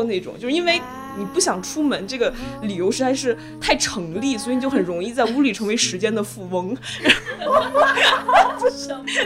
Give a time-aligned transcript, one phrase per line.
[0.00, 0.80] 做那种，就是因为
[1.18, 6.74] 你不想出门，这个理由实在是太成立，所以你就很容易在屋里成为时间的富翁。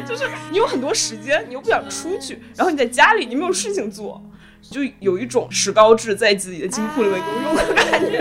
[0.05, 4.21] 就是你有很多时间，你又不想出去，然后你在家里你没有事情做，
[4.69, 8.19] 就有一种石膏质在自己的金库里面游泳的感觉。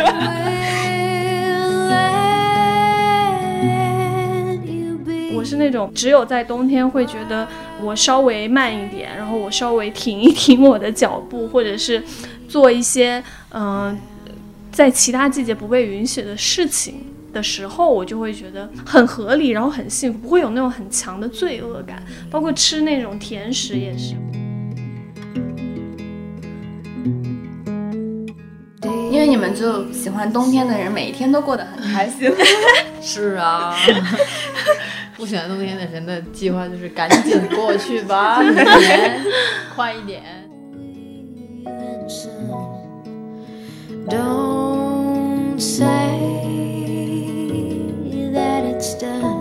[5.36, 7.46] 我是那种只有在冬天会觉得
[7.82, 12.02] 我稍微慢一点，然后我稍微停一停我的脚步，或者是
[12.54, 13.98] 做一些嗯、
[14.72, 22.04] 在其他季节不被允许的事情的时候，我就会觉得很合理，然后很幸福，不会有那种很强的罪恶感。
[22.30, 24.14] 包括吃那种甜食也是。
[29.12, 32.32] 因为你们就喜欢冬天的人，每一天都过得很开心。
[33.02, 33.76] 是啊，
[35.18, 39.24] 不喜欢冬天的人的计划就是赶紧过去吧， 年
[39.76, 40.22] 快一点。
[44.10, 46.20] Don't say
[48.34, 49.33] that it's done.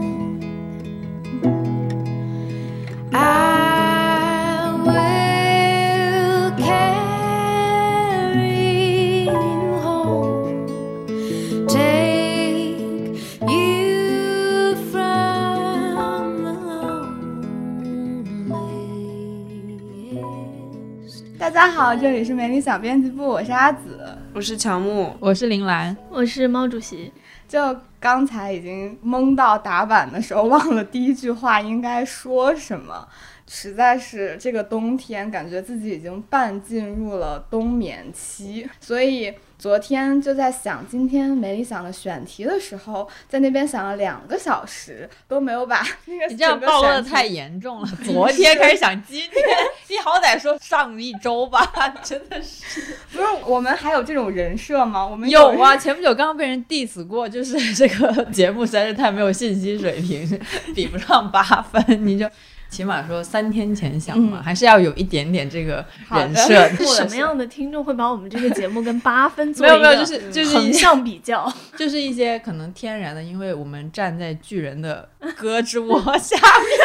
[21.53, 24.01] 家好，这里是美丽小编辑部，我是阿紫。
[24.33, 27.13] 我是乔木，我是铃兰，我是猫主席，
[27.47, 33.07] 就刚才已经懵到打板的时候，忘了第一句话应该说什么。
[33.55, 47.89] 实在是这个冬天，感觉自己已经半进入了冬眠期，所以昨天就在想今天没理想的选题的时候，在那边想了两个小时，都没有把那个 你这样暴露的太严重了。
[48.03, 49.45] 昨天开始想今天，
[49.91, 51.61] 你好歹说上一周吧，
[52.03, 52.81] 真的是
[53.13, 55.07] 不是我们还有这种人设吗？
[55.07, 55.77] 我们有啊。
[55.77, 60.41] 前不久刚刚被人 diss 过，就是这个节目实在是太没有信息水平，
[60.75, 62.27] 比不上八分，你就。
[62.73, 66.67] 起码说三天前想嘛，嗯还是要有一点点这个人设。
[66.75, 71.53] 是什么样的听众会把我们这个节目跟八分做没有没有，一个就是就是横向比较？
[71.77, 75.07] 就是一些可能天然的，因为我们站在巨人的
[75.39, 76.79] 胳肢窝 下面，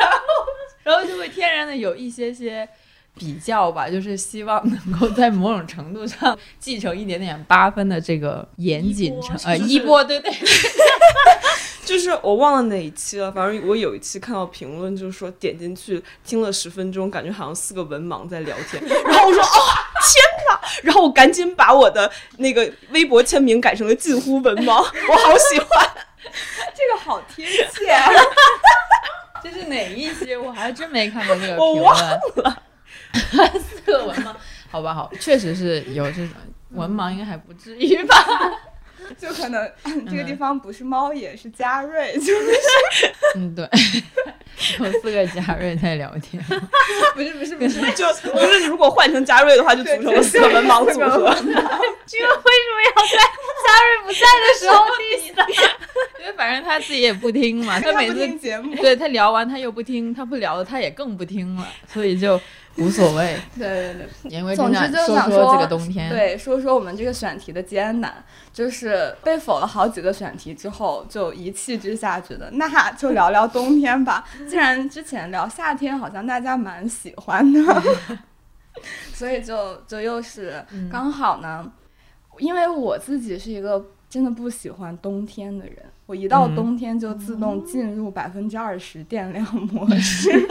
[0.00, 0.16] 然后
[0.82, 2.68] 然后就会天然的有一些些
[3.16, 10.32] 比较吧，就是希望能够在某种程度上继承一点点八分的这个严谨程呃一波，对对，
[11.86, 19.60] 就是我忘了哪一期了，反正我有一期看到评论，就是说点进去听了十分钟，感觉好像四个文盲在聊天，然后我说哦
[20.02, 25.88] 天哪，然后我赶紧把我的那个微博签名改成了近乎文盲，我好喜欢。
[26.74, 28.10] 这个好贴切、啊。
[29.40, 30.34] 这是哪一期？
[30.34, 31.84] 我还真没看过这个我评论。
[31.84, 31.96] 我忘
[32.42, 34.34] 了， 四个文盲，
[34.68, 36.30] 好吧好，确实是有这种
[36.70, 38.16] 文盲，应该还不至于吧？
[39.18, 39.70] 就可能
[40.08, 42.50] 这个地方不是猫野，是嘉瑞， 就是
[43.36, 43.68] 嗯，对，
[44.78, 46.42] 有四个嘉瑞在聊天。
[47.14, 51.34] 不是不是不是，就不是如果换成嘉瑞的话，就组成了四个文盲组合。
[52.06, 53.18] 这个为什么要在
[53.64, 55.44] 嘉瑞不在的时候 diss 呢？
[56.20, 58.74] 因为反正他自己也不听嘛， 他每次听节目。
[58.76, 62.40] 对他聊完他又不听，他不聊了他也更不听了，所以就
[62.84, 63.38] 无所谓。
[63.56, 64.30] 对对对。
[64.30, 68.12] 言归总之正传，就想说这个冬天，，对，说说我们这个选题的艰难，
[68.52, 74.24] 就是被否了好几个选题之后，就一气之下觉得那就聊聊冬天吧。
[74.48, 77.82] 既然之前聊夏天好像大家蛮喜欢的，
[79.14, 81.72] 所以就就又是嗯刚好呢，
[82.38, 90.30] 因为我自己是一个真的不喜欢冬天的人，我一到嗯冬天就自动进入百分之二十电量模式。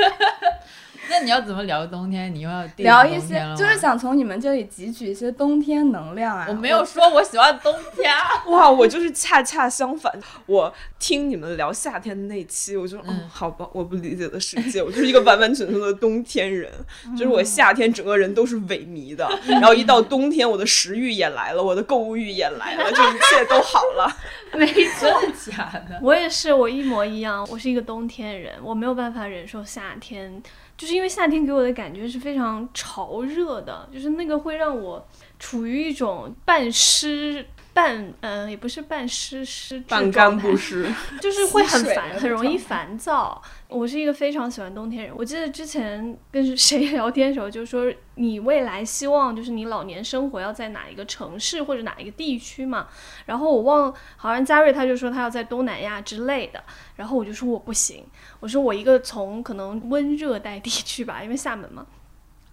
[1.09, 2.33] 那你要怎么聊冬天？
[2.33, 6.45] 你又要聊一些就是想从你们这里汲取一些冬天能量啊。
[6.49, 10.11] 我没有说我喜欢冬天啊， 哇，我就是恰恰相反，
[10.45, 16.71] 我听你们聊夏天的那期，我就嗯嗯好吧，我不理解的世界，我就是一个完完全全的冬天人，
[17.17, 24.15] 就是我夏天整个人都是萎靡的，然后一到冬天，我的食欲也来了，我的购物欲也来了，就一切都好了。
[24.55, 25.99] 没错，真的假的？
[26.01, 27.45] 我也是，我一模一样。
[27.51, 30.41] 我是一个冬天人，我没有办法忍受夏天，
[30.77, 35.07] 就是因为夏天给我的感觉是非常潮热的，就是那个会让我
[35.39, 40.89] 处于一种半湿半嗯、也不是半湿湿半干不湿。
[41.21, 43.41] 就是会很烦，很容易烦躁。
[43.75, 45.13] 我是一个非常喜欢冬天人。
[45.17, 52.87] 我记得之前跟 谁聊天的时候，就说你未来希望就是你老年生活要在哪一个城市或者哪一个地区嘛。
[53.25, 56.63] 然后我忘，好像嘉瑞他就说他要在东南亚之类的。
[56.95, 58.05] 然后我就说我不行，
[58.39, 61.85] 我说我一个从可能温热带地区吧，因为厦门嘛。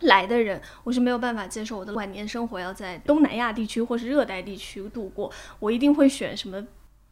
[0.00, 5.30] 来的人，我是没有办法接受我的晚年生活要在东南亚地区或是热带地区度过，
[5.60, 6.60] 我一定会选什么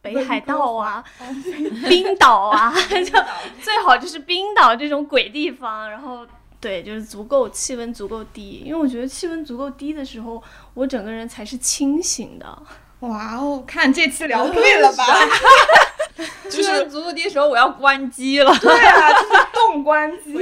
[0.01, 1.03] 北海道啊、
[1.87, 3.23] 冰岛啊， 就
[3.61, 6.25] 最好就是冰岛这种鬼地方，然后
[6.59, 10.41] 对，就是足够气温足够低，因为我觉得气温足够低的时候，
[10.73, 12.63] 我整个人才是清醒的。
[12.99, 15.03] 哇哦，看这次聊对了吧？
[16.49, 18.53] 就是足够低的时候，我要关机了。
[18.59, 20.33] 对啊，就是冻关机。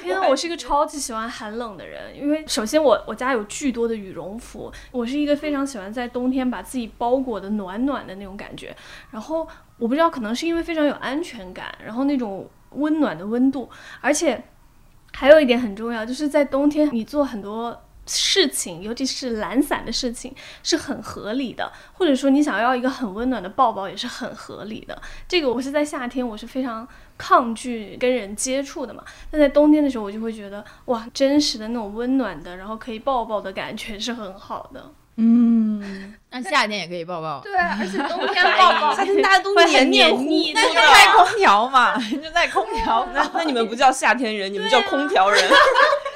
[0.00, 8.74] 天啊，我是一个超级喜欢寒冷的人，因为首先我我家有巨多的羽绒服，我是一个非常喜欢在冬天把自己包裹的暖暖的那种感觉。
[9.10, 9.46] 然后
[9.78, 13.68] 我不知道，可能是因为非常有安全感，然后那种温暖的温度，
[14.00, 14.42] 而且
[15.12, 17.83] 还有一点很重要，就是在冬天你做很多。
[18.06, 25.00] 事情，尤其是懒散的事情，是很合理的，或者说你想要一个很温暖的抱抱，也是很合理的。
[25.26, 26.86] 这个我是在夏天，我是非常
[27.16, 29.02] 抗拒跟人接触的嘛。
[29.30, 34.92] 但在冬天的时候，我就会觉得哇，真实的那种温暖的，然后可以抱抱的感觉是很好的。
[35.16, 43.08] 嗯，那夏天也可以抱抱，对啊，而且冬天抱抱夏天大家都会很黏黏糊黏腻糊的那就带空调嘛，就在空调。
[43.14, 45.40] 那那你们不叫夏天人，你们叫空调人。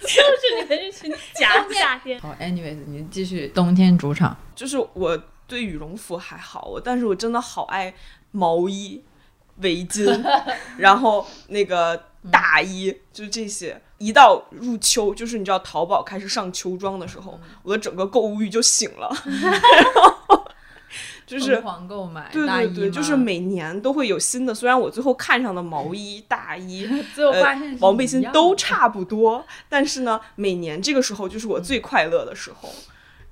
[0.00, 2.20] 就是你们是假夏天。
[2.20, 4.36] 好，anyways，你继续冬天主场。
[4.54, 5.16] 就是我
[5.46, 7.94] 对羽绒服还好，我但是我真的好爱
[8.30, 9.02] 毛衣、
[9.58, 10.22] 围巾，
[10.78, 13.80] 然后那个大衣，就是这些。
[13.98, 20.39] 一到入秋，就是你知道淘宝开始上秋装的时候，我的整个购物欲就醒了， 然后
[21.38, 24.54] 就是疯狂购买对对对，就是每年都会有新的。
[24.54, 32.68] 虽然我最后看上的毛衣、大衣、 最后呃发现是毛背心都差不多，但是呢，每年这个时候就是我最快乐的时候。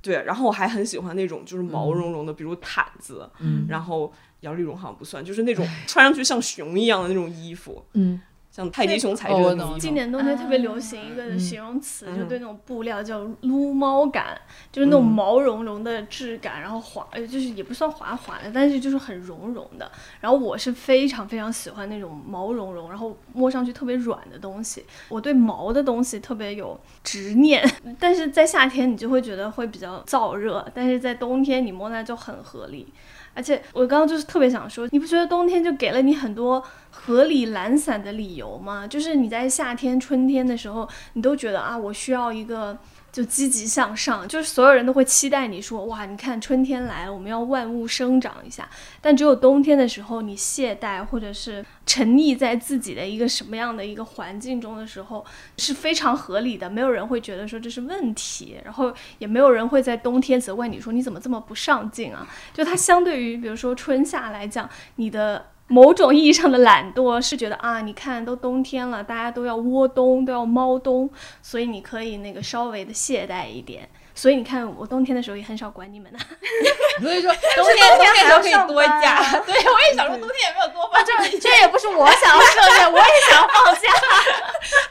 [0.00, 8.21] 对，然后我还很喜欢那种就是毛茸茸的，比如毯子，嗯然后摇粒绒好像不算，就是那种穿上去像熊一样的那种衣服，嗯，
[8.58, 9.78] 像泰迪熊材质的。
[9.78, 14.37] 今年冬天特别流行一个嗯形容词，嗯就对那种布料叫撸猫感，
[14.72, 19.88] 就是那种嗯毛茸茸的质感，然后滑，呃就是也不算滑滑的，但是就是很绒绒的。
[20.20, 24.84] 然后我是非常非常喜欢那种毛茸茸，然后摸上去特别软的东西。
[25.08, 27.64] 我对毛的东西特别有执念，
[28.00, 32.93] 但是在夏天你就会觉得会比较燥热，但是在冬天你摸它就很合理。
[33.34, 36.61] 而且我刚刚就是特别想说，你不觉得冬天就给了你很多
[37.08, 38.87] 合理懒散的理由吗？
[38.87, 42.76] 就是你在夏天、春天的时候，你都觉得啊，我需要一个
[43.10, 48.69] 就积极向上，就是所有人都会期待你说，哇，你看春天来了，我们要万物生长一下。
[49.00, 55.25] 但只有冬天的时候，你懈怠或者是沉溺在自己的一个什么样的一个环境中的时候，
[55.56, 62.28] 是非常合理的，没有人会觉得说这是问题，然后也没有人会在冬天责怪你说你怎么这么不上进啊。
[62.52, 71.09] 就它相对于比如说春夏来讲，你的某种意义上的懒惰是觉得啊，你看都冬天了，大家都要窝冬，都要猫冬，
[71.43, 73.88] 所以你可以那个稍微的懈怠一点。
[74.19, 76.19] 所以你看，我冬天的时候也很少管你们的。
[77.00, 79.38] 所以说 冬天冬天都可以多还要假。
[79.47, 81.12] 对，我也想说冬天也没有多放假。
[81.40, 83.88] 这也不是我想要设限，我也想放假。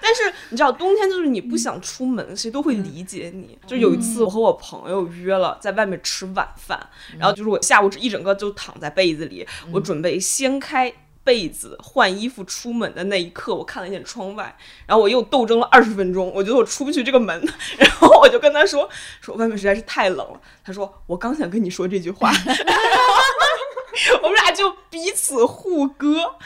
[0.02, 3.60] 但是你知道，冬天就是你不想出门，谁都会理解你。
[3.68, 6.80] 就有一次，我和我朋友约了在外面吃晚饭，
[7.20, 10.94] 然后就是我下午一整个就躺在被子里，我准备掀开。
[11.28, 14.56] 被子换衣服出门的那一刻，我看了一眼窗外，
[14.86, 17.38] 然后我又斗争了二十分钟，我觉得我出不去这个门，
[17.78, 20.40] 然后我就跟他说说外面实在是太冷了。
[20.64, 22.32] 他说我刚想跟你说这句话，
[24.24, 26.38] 我们俩就彼此互割。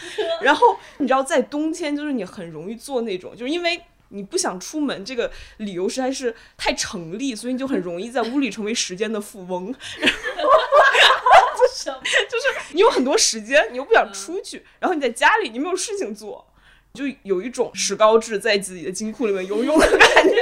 [0.41, 3.83] 然后你知道，在冬天就是你很容易做那种，就是因为。
[4.13, 9.73] 你不想出门，这个理由实在是太成立，所以你就很容易在屋里成为时间的富翁。
[12.29, 16.45] 就是你有很多时间，你又不想出去，然后你在家里你没有事情做，
[16.93, 20.41] 就有一种史高治在自己的金库里面游泳的感觉，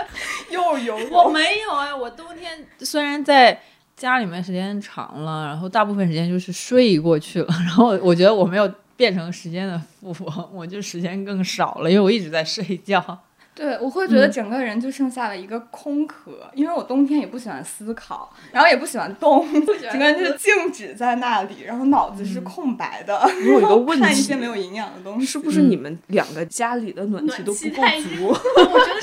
[0.50, 1.28] 又游我。
[1.30, 3.60] 没有哎，我冬天虽然在
[3.96, 9.80] 家里面时间长了，然后大部分时间就是睡过去了，然后我觉得我没有变成时间的
[10.14, 13.18] 富翁，我就时间更少了，因为我一直在睡觉。
[13.52, 19.46] 对，我会觉得整个人就剩下了一个空壳，因为我冬天也不喜欢思考，然后也不喜欢动，
[19.82, 23.20] 整个人就是静止在那里，然后脑子是空白的。
[23.20, 27.82] 我有一个问题看一些没有营养的东西，是不是你们两个家里的暖气都不够
[28.16, 28.28] 足？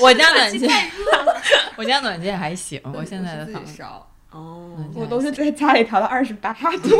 [0.08, 1.40] 我家暖气太 热了。
[1.76, 4.10] 我家暖气还行，我现在的自房子己烧。
[4.32, 6.96] 哦，嗯我都是在家里调到二十八度。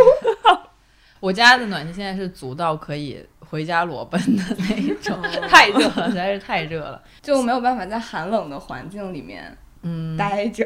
[1.21, 5.17] 我家的暖气现在是足到可以回家裸奔的那一种，
[5.49, 7.02] 太热了，实在是太热了。
[7.23, 10.64] 就没有办法在寒冷的环境里面嗯待着。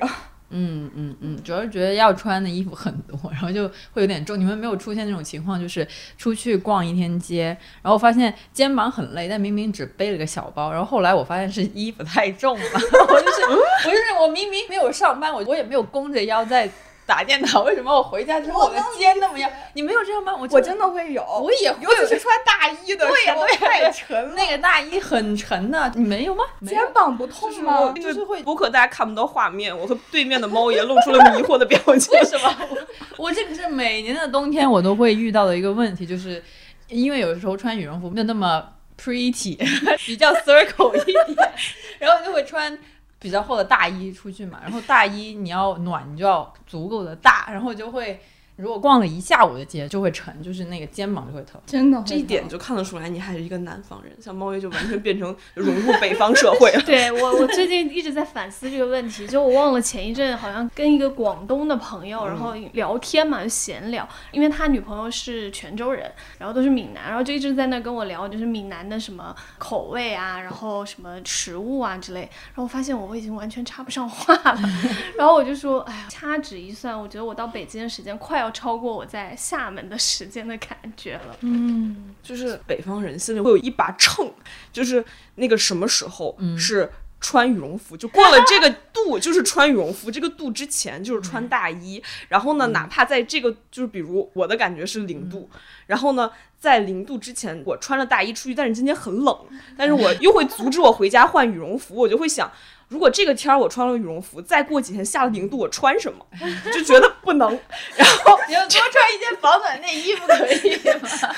[0.54, 4.38] 嗯嗯嗯，主要是觉得要穿的衣服很多，然后就会有点重。
[4.38, 5.86] 你们没有出现那种情况，就是
[6.18, 16.68] 出去逛一天街，然后发现肩膀很累，但明明只背了个小包，然后后来我发现是衣服太重了， 我就是我就是我明明没有上班，我我也没有弓着腰在
[17.12, 19.50] 打电脑，为什么我回家之后我的肩那么样？
[19.75, 20.35] 你没有这样吗？
[20.35, 26.42] 我我真的会有，我也会尤其是穿大衣的时候，太沉了，那个大衣很沉的，你没有吗？
[26.66, 27.92] 肩膀不痛吗我？
[27.92, 32.19] 就是会播客大家看不到画面，我和对面的猫也露出了迷惑的表情。
[32.19, 32.50] 为什么？
[33.19, 36.42] 我 我这个是每年的冬天我都会遇到的一个问题，就是
[36.88, 38.66] 因为有时候穿羽绒服没有那么
[38.99, 39.59] pretty，
[40.07, 41.52] 比较 circle 一点，
[41.99, 42.76] 然后就会穿
[43.22, 44.58] 比较厚的大衣出去嘛。
[44.62, 48.20] 然后大衣你要暖，你就要足够的大，然后就会
[48.56, 51.61] 如果逛了一下午的街就会沉，就是那个肩膀就会疼。
[51.66, 56.82] 真的这一点就看得出来，你还是一个南方人，像猫爷就完全变成融入北方社会了。
[56.87, 59.26] 对我，我最近一直在反思这个问题。
[59.26, 72.21] 就我忘了前一阵好像跟一个广东的朋友，然后聊天嘛，就闲聊，因为他女朋友是泉州人，然后都是闽南，然后就一直在那跟我聊，就是闽南的什么口味啊，然后什么食物啊之类。
[72.21, 74.61] 然后我发现我已经完全插不上话了，
[75.16, 81.37] 然后我就说，哎呀，掐指一算，我觉得我到北京的时间快要超过我在厦门的时间的感觉了。
[81.40, 84.30] 嗯就是北方人心里会有一把秤，
[84.72, 85.04] 就是
[85.37, 92.02] 那个什么时候是穿羽绒服，就过了这个度 就是穿羽绒服，这个度之前就是穿大衣。
[92.28, 95.49] 然后呢，哪怕在这个就是比如我的感觉是零度，
[95.87, 96.30] 然后呢。
[96.62, 99.37] 在零度之前，我穿着大衣出去，但是今天很冷，
[99.76, 102.49] 但是我又会阻止我回家换羽绒服，我就会想，
[102.92, 106.26] 如果这个天儿我穿了羽绒服，再过几天下了零度，我穿什么？
[106.70, 107.49] 就觉得不能。
[107.96, 111.34] 然后你要多穿一件保暖内衣不可以吗？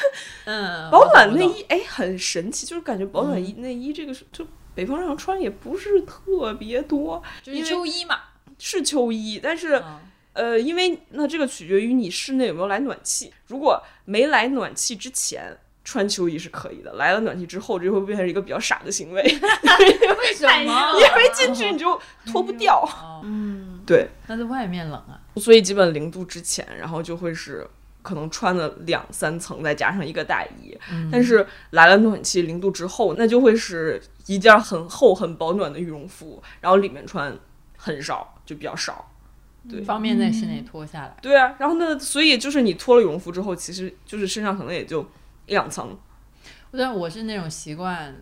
[0.47, 4.45] 嗯，保暖内衣，哎，很神奇，就是感觉保暖衣内衣这个是就
[4.75, 8.19] 北方人穿也不是特别多，就是秋衣嘛。
[8.59, 10.01] 是秋衣，但是、嗯
[10.33, 15.57] 呃，因为那这个取决于你室内有没有来暖气，如果没来暖气之前。
[15.85, 20.93] 穿秋衣是可以的，来了暖气之后，这会变成一个比较傻的行为， 为什么？
[20.99, 22.81] 因为进去你就脱不掉。
[22.83, 25.21] 哦嗯，对，那在外面冷啊。
[25.37, 27.67] 所以基本零度之前，然后就会是
[28.01, 30.77] 可能穿了两三层，再加上一个大衣。
[31.13, 37.37] 但是来了暖气零度之后，那就会是一件很厚、很保暖的羽绒服，然后里面穿
[37.77, 39.11] 很少，就比较少。
[39.69, 41.17] 对方便在室内脱下来。
[41.23, 45.07] 对啊，然后呢，所以就是你脱了羽绒服之后，其实就是身上可能也就
[45.47, 45.97] 一两层。
[46.77, 48.13] 但我是那种习惯，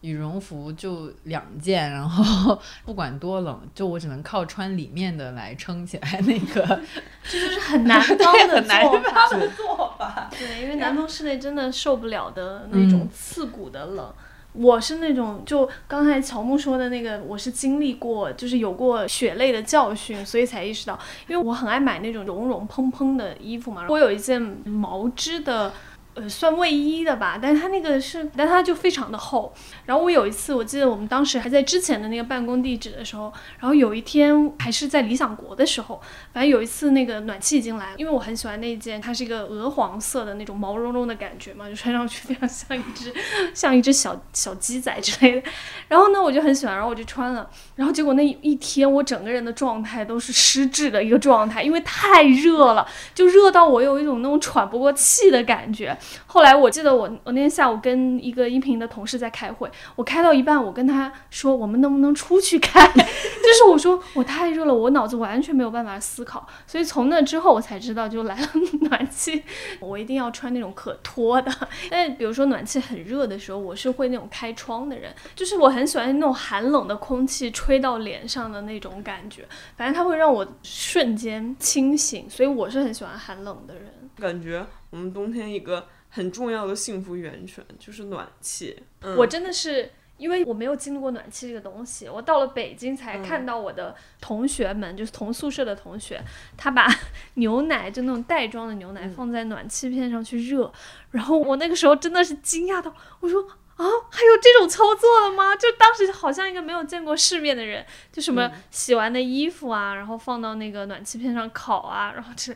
[0.00, 6.80] 羽绒服就两件，然后不管多冷，就我只能靠穿里面的来撑起来那个。
[7.24, 9.26] 这就是很难当的 很南做法。
[9.28, 10.30] 方的做法。
[10.30, 14.14] 对，因为南方室内真的受不了的那种嗯刺骨的冷。
[14.52, 20.96] 我是那种，就刚才乔木说的那个，我是经历过，就是有过血泪的教训，所以才意识到，
[21.26, 23.86] 因为我很爱买那种绒绒蓬蓬的衣服嘛。
[23.88, 25.72] 我有一件毛织的。
[26.14, 29.52] 呃，算卫衣的吧，但是它那个是，但它就非常的厚。
[29.84, 36.00] 然后我有一次，我记得我们当时还在之前的那个办公地址的时候，然后有一天还是在理想国的时候，
[36.32, 43.12] 反正有一次那个暖气已经来了，因为我很喜欢那一件，它是一个鹅黄色的那种毛茸茸的感觉嘛，就穿上去非常像一只
[43.52, 45.50] 像一只小小鸡仔之类的。
[45.88, 55.98] 然后呢，我就很喜欢，然后我就穿了，然后结果那一天我整个人的状态都是失智的一个状态，因为太热了，就热到我有一种那种喘不过气的感觉。
[56.26, 68.48] 后来我记得我我那天下午跟一个音频的同事在开会，我开到一半，我跟他说我们能不能出去开， 就是我说我太热了，我脑子完全没有办法思考，所以从那之后我才知道，就来了
[68.82, 69.42] 暖气，
[69.80, 71.52] 我一定要穿那种可脱的。
[71.90, 79.46] 但比如说暖气很热的时候，我是会那种开窗的人，就是我很喜欢那种寒冷的空气吹到脸上的那种感觉，
[79.76, 83.84] 反正它会让我瞬间清醒，所以我是很喜欢寒冷的人。
[84.16, 88.80] 感觉我们冬天一个很重要的幸福源泉就是暖气。
[89.00, 96.22] 嗯、我真的是因为我没有经历过暖气这个东西，我到了北京才看到我的同学们，就是同宿舍的同学，
[96.56, 96.86] 他把
[97.34, 100.72] 牛奶就那种袋装的牛奶放在暖气片上去热，
[101.10, 103.44] 然后我那个时候真的是惊讶到，我说。
[103.74, 105.56] 啊，还有这种操作的吗？
[105.56, 112.54] 就当时好像一个没有见过世面的人，就什么洗完的衣服啊，然后放到那个暖气片上烤啊，然后这，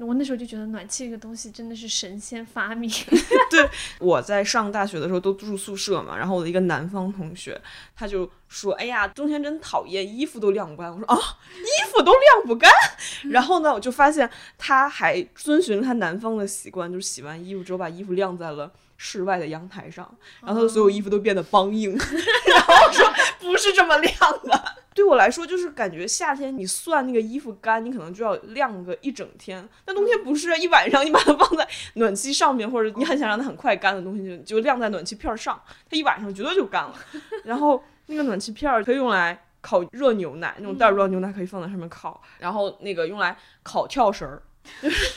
[0.00, 2.90] 我那时候就觉得暖气这个东西真的是神仙发明。
[3.50, 7.60] 对我在上大学的时候都住宿舍嘛，然后我的一个南方同学，
[7.96, 11.16] 他就说：“哎呀，冬天真讨厌，衣服都晾不干。”我说：“啊，
[11.56, 12.70] 衣服都晾不干。
[13.30, 20.08] ”然后呢，我就发现他还遵循他南方的习惯，就是洗完衣服之后把衣服晾在了室外的阳台上，
[20.40, 21.92] 然后他的所有衣服都变得梆硬。
[22.46, 23.06] 然后我说
[23.40, 24.14] ：“不是这么晾
[24.44, 29.66] 的。”对我来说，就是感觉夏天你算那个衣服干，你可能就要晾个一整天。
[29.84, 36.94] 但冬天不是啊一晚上，你把它放在暖气上面，或者你很想让它很快干的东西，就就晾在暖气片儿上，它一晚上绝对就干了。
[37.44, 44.42] 然后那个暖气片儿可以用来烤热牛奶，那种袋装牛奶可以放在上面烤，然后那个用来烤跳绳儿。
[44.82, 45.14] 就 是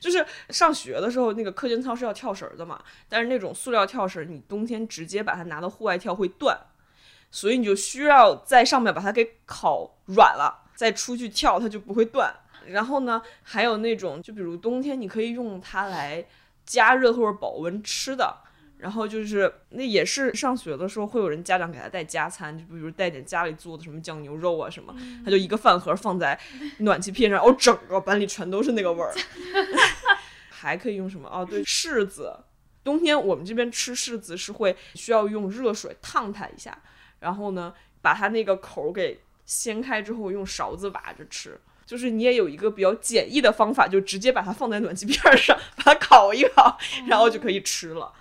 [0.00, 6.58] 就是上学的时候，那个课间操是要跳绳儿的嘛，但是那种塑料跳绳儿，你冬天直接把它拿到户外跳会断，
[7.36, 12.34] 所以你就需要在上面把它给烤软了，再出去跳，它就不会断。
[12.68, 16.24] 然后呢，还有那种，就比如冬天你可以用它来
[16.64, 18.38] 加热或者保温吃的。
[18.78, 26.38] 然后就是那也是上学的时候会有人家长给他带加餐，就比如带点家里做的什么酱牛肉啊什么，他就一个饭盒放在
[26.78, 29.12] 暖气片上，哦，整个班里全都是那个味儿。
[30.48, 31.28] 还可以用什么？
[31.30, 32.34] 哦，对，柿子。
[32.82, 36.78] 冬天我们这边吃柿子是会需要用热水烫它一下，
[37.20, 41.58] 然后呢把它那个口儿给掀开之后用勺子挖着吃。
[41.84, 48.12] 就是你也有一个比较简易的方法，就直接把它放在暖气片儿上，把它烤一烤， 然后就可以吃了。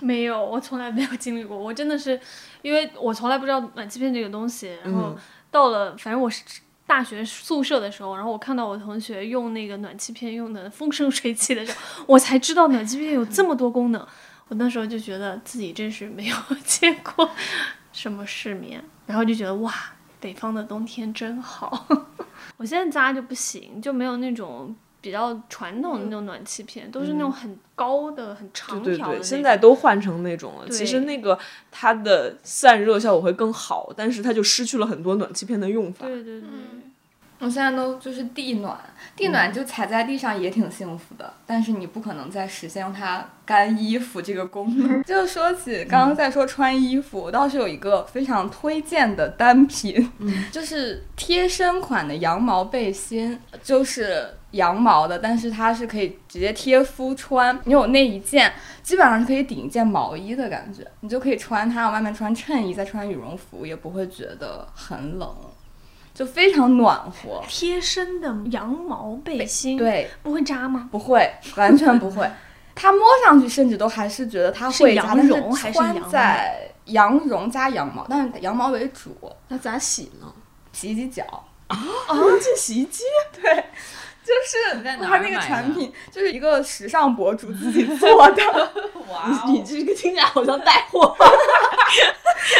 [0.00, 1.56] 没有，我从来没有经历过。
[1.56, 2.18] 我真的是，
[2.62, 4.76] 因为我从来不知道暖气片这个东西。
[4.82, 5.16] 然后
[5.52, 6.42] 到了，反正我是
[6.84, 14.04] 大学宿舍的时候，然后我看到我同学用那个暖气片用的风生水起的时候，我才知道暖气片有这么多功能。
[14.48, 17.30] 我那时候就觉得自己真是没有见过
[17.92, 19.72] 什么世面，然后就觉得哇，
[20.20, 21.86] 北方的冬天真好。
[22.56, 24.74] 我现在家就不行，就没有那种。
[25.02, 28.84] 比较传统的那种暖气片，都是那种很高的、很长条的。
[28.84, 30.68] 对对对，现在都换成那种了。
[30.68, 31.38] 其实那个
[31.70, 36.04] 它的散热效果会更好，但是它就失去了很多暖气片的用法。
[36.04, 36.50] 对对对。
[37.40, 38.78] 我现在都就是地暖，
[39.16, 45.02] 地暖就踩在地上也挺幸福的，但是你不可能再实现让它干衣服这个功能。
[45.04, 50.12] 就说起刚刚在说穿衣服，我倒是有一个非常推荐的单品，
[50.52, 65.34] 就是贴身款的羊毛背心，就是羊毛的，但是它是可以直接贴肤穿，你有那一件，基本上是可以顶一件毛衣的感觉，你就可以穿它，外面穿衬衣，再穿羽绒服，也不会觉得很冷。
[66.20, 70.86] 就非常暖和，贴身的羊毛背心，对，不会扎吗？
[70.92, 72.30] 不会，完全不会。
[72.74, 79.16] 它摸上去甚至都还是觉得它会羊绒还是穿在羊绒加羊毛，但是羊毛为主。
[79.48, 80.30] 那咋洗呢？
[80.74, 81.24] 洗洗脚
[81.68, 81.78] 啊？
[82.38, 83.02] 这洗衣机？
[83.40, 83.64] 对。
[84.22, 88.72] 就是他那个产品，就是一个时尚博主自己做的。
[89.10, 91.16] 哇，你这个听起来好像带货。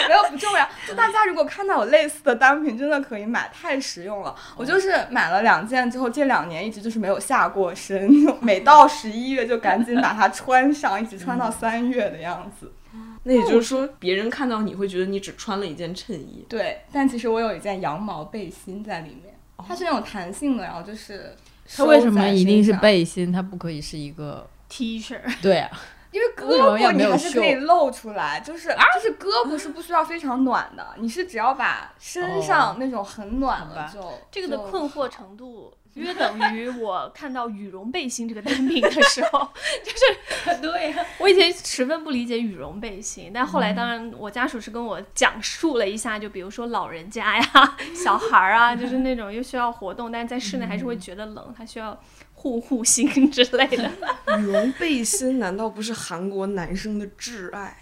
[0.08, 4.34] 没有不重要，就大家如果看到有类似的单品，真的可以买，太实用了。
[4.56, 12.72] 我就是买了两件之后，这两年一直就是没有下过身，每到十一月就赶紧把它穿上，一直穿到三月的样子。
[13.24, 16.44] 那也就是说，别人看到你会觉得你只穿了一件衬衣。
[16.48, 19.34] 对，但其实我有一件羊毛背心在里面，
[19.66, 21.36] 它是那种弹性的，然后就是。
[21.76, 23.30] 它为什么一定是背心？
[23.30, 25.16] 它不可以是一个 T 恤？
[25.40, 25.70] 对啊，
[26.10, 34.00] 因为胳膊你还是可以露出来，就是就是胳膊是不需要非常暖的，你是只要把身上那种很暖的就
[34.32, 35.72] 这个的困惑程度。
[35.94, 39.48] 约等于我看到羽绒背心这个单品的时候，
[39.84, 41.04] 就是 对呀。
[41.18, 52.00] 我以前十分不理解羽绒背心，但后来当然我家属是跟我讲述了一下，就比如说老人家呀、小孩儿啊，就是那种又需要活动，但是在室内还是会觉得冷，他需要
[52.34, 53.90] 护护心之类的。
[54.38, 57.76] 羽绒背心难道不是韩国男生的挚爱？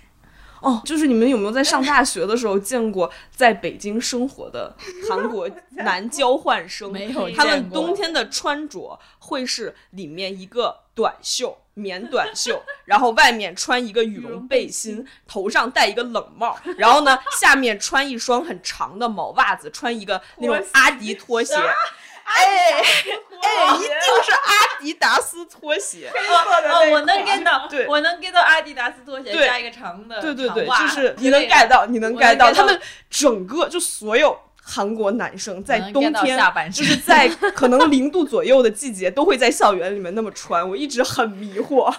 [0.60, 4.74] 哦，就是你们有没有在上大学的时候见过在北京生活的
[5.08, 6.92] 韩国男交换生？
[6.92, 21.54] 没有，他们冬天的穿着会是里面一个短袖棉短袖， 然后外面穿一个羽绒背心，头上戴一个冷帽，然后呢下面穿一双很长的毛袜子，穿一个那种阿迪拖鞋。
[22.34, 22.82] 哎
[23.40, 23.90] 哎，一定
[24.24, 26.10] 是阿迪达斯拖鞋。
[26.14, 36.38] 哦，我能 get 到，对，我能 get 到阿迪达斯拖鞋加一个长的对对对，就是你能 get 到，你能 get 到，他们整个就所有韩国男生在冬天，
[36.72, 40.68] 就是在 可能零度左右的季节，都会在校园里面那么穿。
[40.68, 41.94] 我一直很迷惑。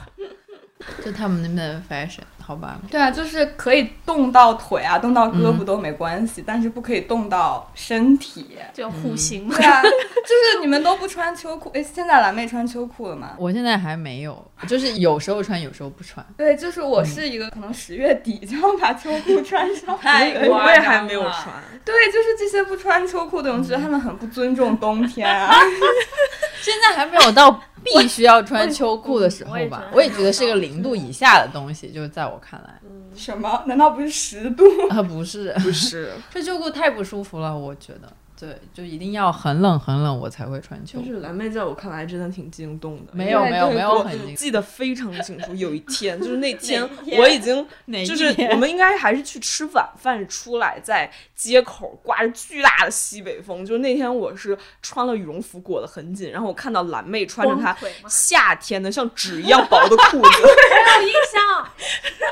[1.03, 2.79] 就他们那边的 fashion，好吧？
[2.89, 8.57] 对啊，就是可以冻到腿啊，冻到胳膊都没关系，但是不可以冻到身体。
[8.73, 9.55] 就护心嘛。
[9.55, 13.35] 对啊，就是你们都不穿秋裤，哎，现在蓝妹穿秋裤了吗？
[13.37, 16.25] 我现在还没有，就是有时候穿，有时候不穿。
[16.35, 21.53] 对，就是我是一个可能十月底就要把秋裤穿上，太我也还没有穿。
[21.85, 25.53] 对，就是这些不穿秋裤的人，我觉得他们很不尊重冬天啊。
[26.61, 29.53] 现在还没有到必须要穿秋裤的时候？
[29.69, 32.79] 吧我也觉得是个零度以下的东西，就是在我看来，
[33.15, 33.63] 什么？
[33.67, 34.63] 难道不是十度？
[34.89, 38.11] 啊不是，不是， 穿秋裤太不舒服了，我觉得。
[38.39, 41.05] 对，就一定要很冷很冷我才会穿秋裤。
[41.05, 43.11] 就是蓝妹在我看来真的挺惊动的。
[43.11, 53.65] 没有没有没有我很惊记得非常清楚，有一天就是那 天天我已经哪一就是我们应该还是去吃晚饭出来，在街口刮着巨大的西北风。
[53.65, 57.75] 就是那天我是穿了羽绒服裹得很紧，然后我看到蓝妹穿着她
[58.07, 60.29] 夏天的像纸一样薄的裤子，
[61.01, 61.69] 有印象，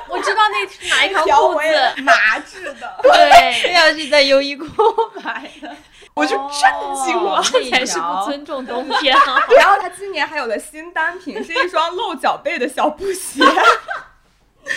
[0.10, 2.02] 我知道那是哪一条裤回子。
[2.02, 2.98] 麻质的。
[3.04, 4.68] 对， 那要是在优衣库
[5.24, 5.76] 买的，
[6.18, 7.42] 我就震惊了。
[7.44, 9.40] 这这 才是不尊重冬天啊！
[9.56, 13.44] 然后他今年还有了新单品，是一双露脚背的小布鞋。
[14.68, 14.74] 我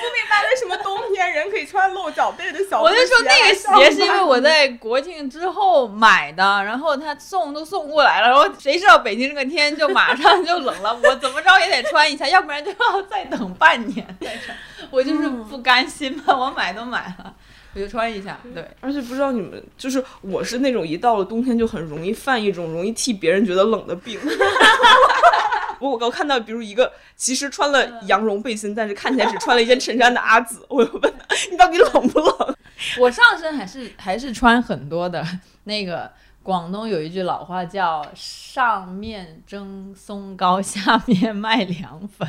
[0.00, 2.94] 不明白为什么冬天人可以穿露脚背的小布鞋。
[2.94, 14.56] 我就说那个鞋是因为我在国庆之后买的，然后他送都送过来了，然后谁知道北京这个天就马上就冷了，我怎么着也得穿一下，要不然就要再等半年再穿。
[14.90, 17.34] 我就是不甘心嘛，我买都买了，
[17.76, 18.38] 我就穿一下。
[18.54, 24.18] 对，而且不知道你们，就是我是那种一到了冬天就很容易犯一种容易替别人觉得冷的病。
[25.78, 32.56] 我我刚看到，比如一个其实穿了羊绒背心，但是看起来只穿了一件衬衫的阿紫，我就问他：“你到底冷不冷
[32.98, 35.22] 我上身还是还是穿很多的。
[35.64, 36.10] 那个
[36.42, 42.26] 广东有一句老话叫“上面蒸松糕，下面卖凉粉”。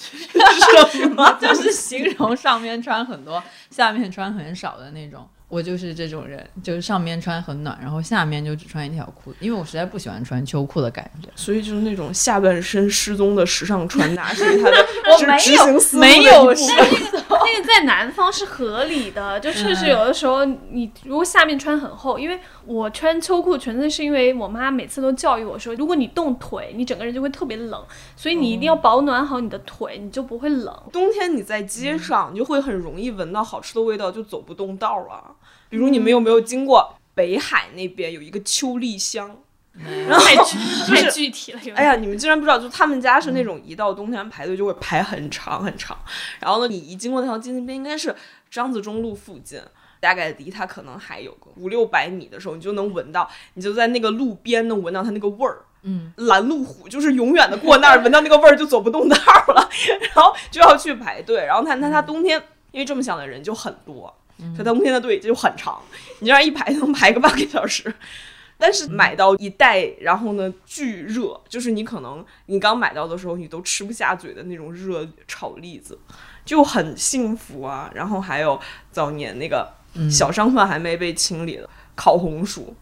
[0.90, 1.30] 什么？
[1.40, 5.28] 就是形容上面穿很多，下面穿很少的那种。
[5.50, 11.28] 我就是这种人，就是上面穿很暖，然后下面就只穿一条裤子，因为我实在不喜欢穿秋裤的感觉。
[11.34, 14.86] 所以就是那种下半身失踪的时尚穿搭，是他的
[15.18, 16.76] 执没有执行思路没有一部分
[17.30, 27.82] 那个在南方是合理的，就确实有的时候你如果下面穿很厚，因为我穿秋裤纯粹是因为我妈每次都教育我说，如果你冻腿，你整个人就会特别冷，
[28.14, 30.72] 所以你一定要保暖好你的腿，你就不会冷。
[30.92, 35.34] 冬天你在街上，你就会很容易闻到好吃的味道，就走不动道了。
[35.70, 39.38] 比如你们有没有经过北海那边有一个秋丽香？
[40.08, 45.96] 然后太具太具体了，哎呀，你们竟然不知道，就他们家是那种一到冬天排队就会排很长很长，
[46.40, 48.14] 然后呢，你一经过那条街那边应该是
[48.50, 49.58] 张自忠路附近。
[50.00, 55.58] 大概离它可能还有个五六百米的时候，你就能闻到，你就在那个路边能闻到它那个味儿。
[55.82, 59.16] 嗯，拦路虎就是永远的过那儿，闻到那个味儿就走不动道
[59.48, 59.68] 了，
[60.14, 61.44] 然后就要去排队。
[61.44, 64.14] 然后它它它冬天，因为这么想的人就很多，
[64.54, 65.80] 所以它冬天的队就很长，
[66.20, 67.94] 你这样一排能排个半个小时。
[68.62, 75.98] 但是买到一袋，然后呢巨热，就是你可能你刚买到的时候你都吃不下嘴的那种热炒栗子，
[76.44, 77.90] 就很幸福啊。
[77.94, 78.60] 然后还有
[78.92, 79.72] 早年那个
[80.10, 82.74] 小商贩还没被清理的烤红薯，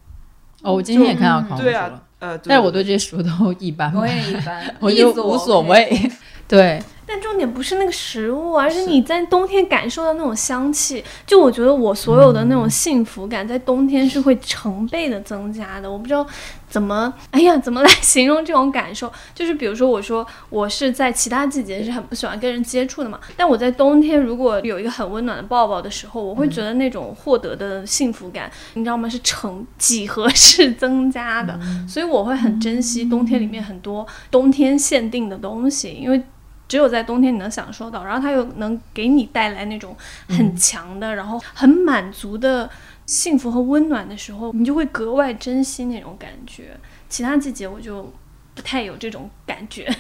[0.63, 3.93] 哦，我今天也看到烤红对啊薯了，，呃，对但是我对这些薯都一般。
[3.93, 6.11] 般，我也一般， 我就无所谓。
[6.49, 11.03] 对，但重点不是那个食物，而是你在冬天感受到那种香气。
[11.27, 15.91] 就我觉得我所有的那种幸福感，在冬天是会成倍的增加的。
[15.91, 16.27] 我不知道
[16.69, 19.11] 怎么，哎呀，怎么来形容这种感受？
[19.35, 29.09] 就是比如说，我说我是在其他季节是很不喜欢跟人接触的嘛，但我在冬天如果有一个很温暖的抱抱的时候，我会觉得那种获得的幸福感，你知道吗？
[29.09, 31.59] 是成几何式增加的。
[31.89, 36.23] 所以我会很珍惜冬天里面很多冬天限定的东西，因为。
[36.69, 39.97] 只有在冬天你能享受到，然后它又能给你带来那种
[40.29, 42.69] 很强的，然后很满足的
[43.07, 46.79] 幸福和温暖的时候，你就会格外珍惜那种感觉。
[47.09, 48.13] 其他季节我就
[48.55, 49.91] 不太有这种感觉。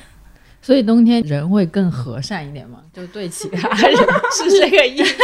[0.68, 3.96] 所以冬天人会更和善一点嘛， 就对其他人
[4.30, 5.14] 是这个意思。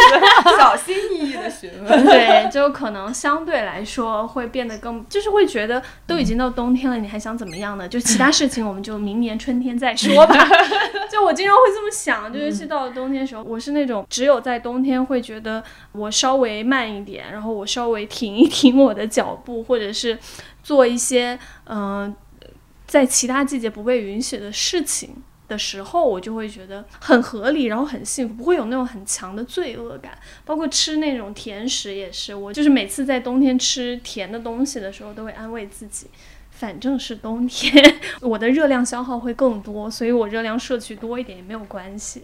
[0.57, 2.01] 小心翼翼的询问。
[2.07, 7.87] 对，就可能相对来说会变得更，就是会觉得都已经到冬天了，你还想怎么样呢？
[7.87, 10.35] 就其他事情我们就明年春天再说吧。
[11.13, 20.19] 就我经常会这么想，就尤其到了冬天的时候，我是那种只有在冬天会觉得我稍微慢一点，然后我稍微停一停我的脚步，或者是
[20.63, 22.17] 做一些嗯、呃
[22.87, 25.11] 在其他季节不被允许的事情。
[25.47, 30.19] 的时候，我就会觉得很合理，然后很幸福，不会有那种很强的罪恶感。
[30.45, 36.07] 包括吃那种甜食也是，我就是每次在冬天吃甜的东西的时候，都会安慰自己，
[36.51, 42.23] 反正是冬天， 我的热量消耗会更多，所以我热量摄取多一点也没有关系。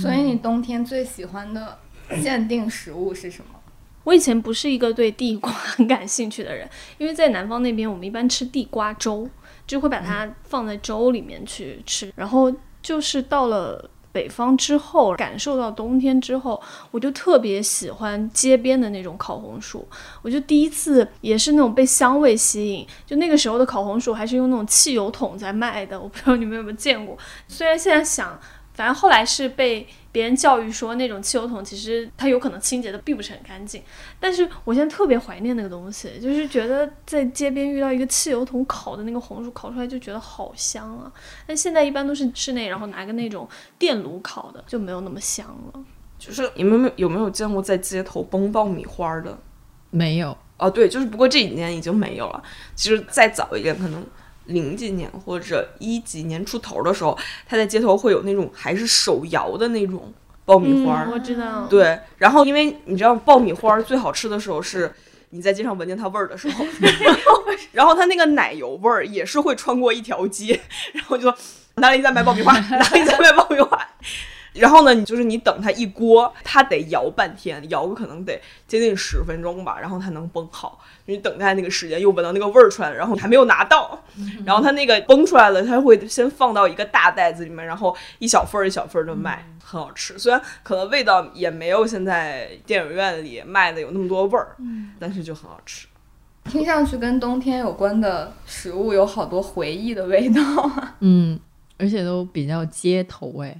[0.00, 1.78] 所以你冬天最喜欢的
[2.22, 3.60] 限定食物是什么？
[4.04, 9.28] 我以前不是一个对地瓜很 感兴趣的人，因为在南方那边我们一般吃地瓜粥，
[9.68, 12.12] 就会把它放在粥里面去吃。
[12.16, 12.52] 然后
[12.82, 19.86] 就是到了北方之后，感受到冬天之后，我就特别喜欢街边的那种烤红薯。
[20.22, 27.16] 我就第一次也是那种被香味吸引，就那个时候的烤红薯还是用那种汽油桶在卖的，我不知道你们有没有见过。
[27.46, 28.36] 虽然现在想，
[28.72, 29.86] 反正后来是被
[30.18, 33.80] 别人教育说，那种汽油桶其实它有可能清洁的并不是很干净。
[34.18, 41.12] 但是我现在特别怀念那个东西，就是觉得在街边遇到一个汽油桶烤的那个红薯，烤出来就觉得好香啊。
[41.46, 45.84] 但现在一般都是室内，然后拿个那种电炉烤的，就没有那么香了。
[46.18, 49.38] 就是你们有没有见过在街头崩爆米花的？
[49.90, 52.42] 没有，哦，对，就是不过这几年已经没有了。
[52.74, 54.04] 其实再早一点，可能
[54.48, 60.12] 零几年或者一几年出头的时候，他在街头会有那种还是手摇的那种
[60.44, 61.04] 爆米花。
[61.04, 61.66] 嗯，我知道。
[61.70, 64.92] 对，然后因为你知道爆米花最好吃的时候是
[65.30, 66.64] 你在街上闻见它味儿的时候，
[67.72, 70.60] 然后它那个奶油味儿也是会穿过一条街，
[70.92, 71.34] 然后就说
[71.76, 73.78] 哪里在卖爆米花， 哪里在卖爆米花。
[74.58, 80.80] 然后呢，你就是你等它一锅，它得摇半天，摇个可能得接近十分钟吧，然后它能崩好。
[81.06, 83.98] 你等待那个时间，又闻到那个味儿出来了，然后你还没有拿到，
[84.44, 90.18] 然后它那个崩出来了，它会先放到一个大袋子里面，然后一小份儿一小份的卖，很好吃。
[90.18, 94.56] 虽然可能味道也没有现在电影院里卖的有那么多味儿，
[94.98, 95.86] 但是就很好吃。
[96.44, 100.42] 听上去跟冬天有关的食物有好多回忆的味道。
[101.00, 101.38] 嗯，
[101.78, 103.54] 而且都比较街头哎，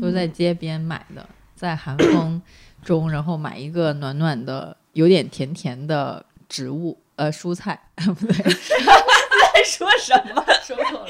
[0.00, 2.40] 都在街边买的，在寒风
[2.82, 10.44] 中，然后买一个暖暖的、有点甜甜的植物，呃，蔬菜， 不对，在说什么？
[10.62, 11.06] 说错了。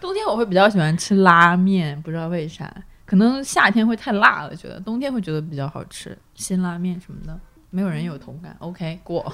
[0.00, 7.38] 冬天我会比较喜欢吃拉面，不知道为啥，可能夏天会太辣了，觉得冬天会觉得比较好吃，辛拉面什么的。
[7.72, 9.32] 没有人有同感， OK 过。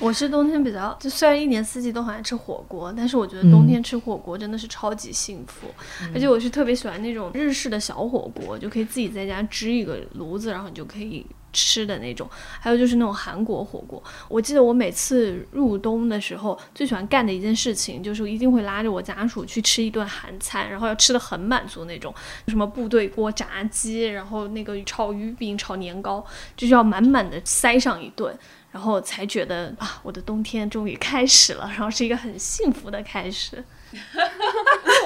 [0.00, 5.68] 我是冬天比较，就虽然一年四季都很爱吃火锅，但是我觉得冬天吃火锅真的是超级幸福，
[6.12, 12.28] 而且我是特别喜欢那种日式的小火锅，就可以自己在家支一个炉子，然后你就可以吃的那种。
[12.60, 22.12] 还有就是那种韩国火锅，我记得我每次入冬的时候最喜欢干的一件事情，就是一定会拉着我家属去吃一顿韩餐，然后要吃的很满足那种，
[22.48, 26.24] 什么部队锅炸鸡，然后那个炒鱼饼、炒年糕，
[26.56, 28.36] 就是要满满的塞上一顿。
[28.74, 33.62] 然后才觉得啊，我的冬天终于开始了，然后是一个很幸福的开始。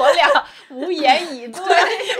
[0.01, 0.27] 我俩
[0.71, 1.63] 无言以对，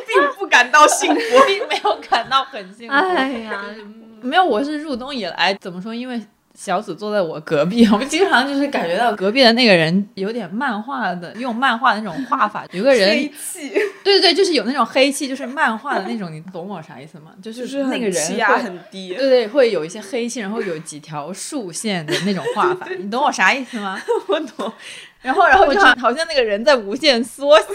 [0.07, 1.21] 并不感到幸福。
[1.49, 2.95] 并没有感到很幸福。
[2.95, 3.65] 哎呀，
[4.21, 5.95] 没有，我是入冬以来怎么说？
[5.95, 6.21] 因为
[6.59, 13.69] 小紫坐在我隔壁， 我们经常就是感觉到隔壁的那个人有点漫画的，用漫画的那种画法，有个人黑气，
[14.03, 17.31] 对对对，就是有那种黑气，就是漫画的那种，你懂我啥意思吗？
[17.41, 23.97] 就 是就是那个人气压会很低，对对，会有一些黑气，然后有几条竖线的那种画法， 你懂我啥意思吗？
[24.27, 24.73] 我懂。
[25.23, 27.67] 然后，然后就好好像那个人在无限缩小，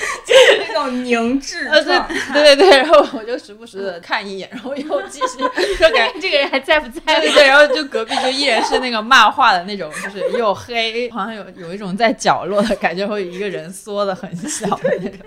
[0.26, 2.08] 就是那种凝 滞呃，对状。
[2.32, 5.38] 对对对，然后我就时不时的看一眼，然后又继续
[5.76, 7.20] 说感觉这个人还在不在？
[7.20, 15.18] 对对对，然后就隔壁就依然是那个漫画的那种，就是又黑，好像有有一种在角落的感觉，会一个人缩的很小的那种，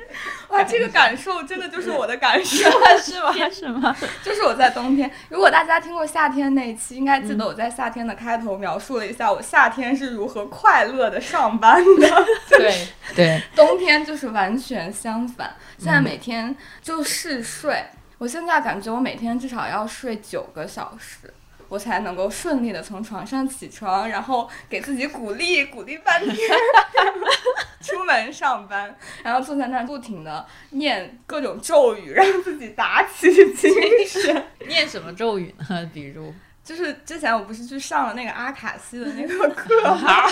[0.54, 2.70] 哇，这个感受真的就是我的感受。
[3.00, 3.34] 是吗？
[3.52, 3.96] 是吗？
[4.24, 12.26] 就是我在冬天，如果大家听过夏天那一期，应该记得我在夏天的开头描述了一下我夏天是如何快乐的上班的。
[12.50, 17.84] 对对，冬天就是完全相反，现在每天就嗜睡。
[18.20, 21.34] 我现在感觉我每天至少要睡九个小时，
[21.74, 26.36] 我才能够顺利的从床上起床，然后给自己鼓励鼓励半天，
[27.82, 33.74] 出门上班，然后坐在那儿不停的念各种咒语，让自己打起精
[34.08, 34.46] 神。
[34.70, 35.90] 念什么咒语呢？
[35.92, 36.32] 比如
[36.64, 40.28] 就是之前我不是去上了那个阿卡西的那个课吗？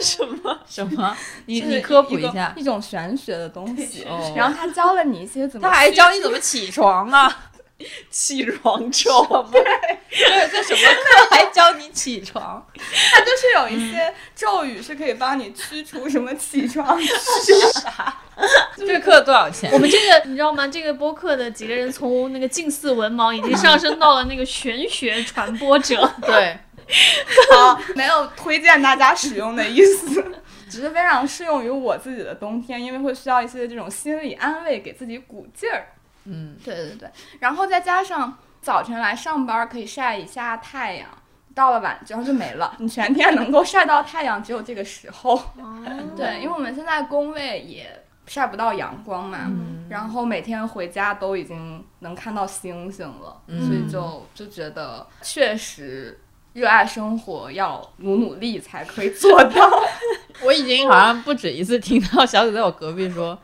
[0.00, 0.60] 什么？
[0.64, 1.16] 什么？
[1.46, 2.54] 你你科普一下。
[2.56, 7.49] 一种玄学的东西，哦然后他教了你一些怎么他还教你怎么起床啊？
[8.10, 9.48] 起床咒？
[9.52, 9.62] 对，
[10.50, 12.64] 这什么课还教你起床？
[13.12, 17.08] 它就是有一些咒语是可以帮你驱除什么起床气。
[18.76, 19.78] 这个课多少钱我？
[19.78, 20.66] 们这个你知道吗？
[20.66, 26.10] 这个播客的几个人从那个近似文盲，已经上升到了那个玄学传播者。
[26.22, 26.58] 对，
[27.52, 30.24] 好，没有推荐大家使用的意思，
[30.70, 35.88] 只是非常适用于我自己的冬天，因为会需要一些这种心理安慰，给自己鼓劲儿。
[36.24, 41.08] 嗯，对对对，然后再加上早晨来上班可以晒一下太阳，
[41.54, 45.34] 到了晚上就没了， 你全天能够晒到太阳只有这个时候。
[45.56, 45.82] 哦
[46.16, 56.20] 对，因为我们现在工位也晒不到阳光嘛，嗯然后每天回家都已经能看到星星了，嗯所以就就觉得确实
[56.52, 59.70] 热爱生活要努努力才可以做到。
[60.44, 63.36] 我已经好像不止一次听到小紫在我隔壁说。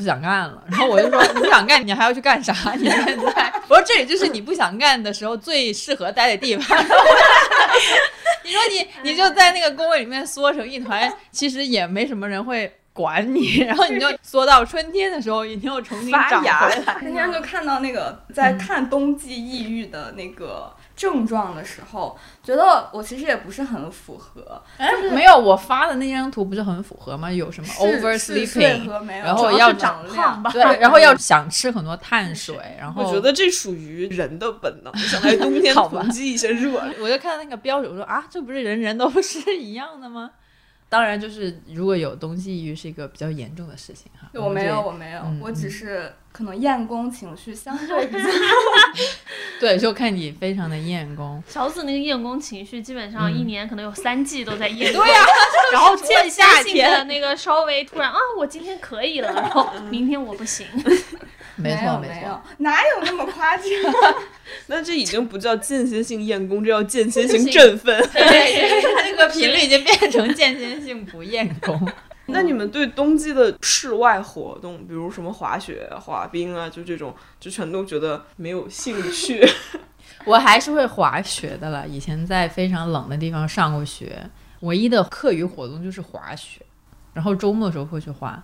[0.00, 2.54] 不想干了，然后我就说 你不想干，你还要去干啥？
[2.74, 6.78] 你现在，我说这里就是你不想干的时候最适合待的地方。
[8.42, 16.96] 你说你你就在那个工位里面缩成一团，其实也没什么人会管你，然后你就缩到春天的时候，你又重新长发芽回来。
[17.02, 27.32] 那天就看到那个在看冬季抑郁的那个症状的时候，觉得我其实也不是很符合，哎，没有，我发的那张图不是很符合吗？
[27.32, 36.92] 有什么 over 是睡 sleeping，和没有，然后要长胖吧对， 然后要想吃很多碳水，然后我觉得这属于人的本能，想在冬天 囤积一些热量。
[37.00, 40.30] 我就看到那个标准，我说啊，这不是人人都是一样的吗？
[40.90, 44.28] 当然，就是如果有冬季抑郁是一个比较严重的事情哈。
[44.34, 48.18] 我没有，我没有，嗯我只是可能厌工情绪相对比较
[49.60, 51.40] 这 对，就看你非常的厌工。
[51.46, 55.00] 小紫那个厌工情绪，基本上嗯一年可能有三季都在厌 工。
[55.04, 55.20] 对呀、
[55.72, 60.66] 然后间歇性夏天的那个稍微突然啊，我今天可以了，然后明天我不行。
[61.60, 63.66] 没错没错哪有那么夸张？
[64.66, 67.96] 那这已经不叫间歇性厌工，这叫间歇性性振奋。
[68.12, 71.88] 对， 它这个频率已经变成间歇性不厌工。
[72.32, 79.44] 那你们对冬季的室外活动，比如什么滑雪、滑冰啊，就这种，就全都觉得没有兴趣。
[80.24, 84.24] 我还是会滑雪的了，以前在非常冷的地方上过学，
[84.60, 86.60] 唯一的课余活动就是滑雪，
[87.12, 88.40] 然后周末的时候会去滑。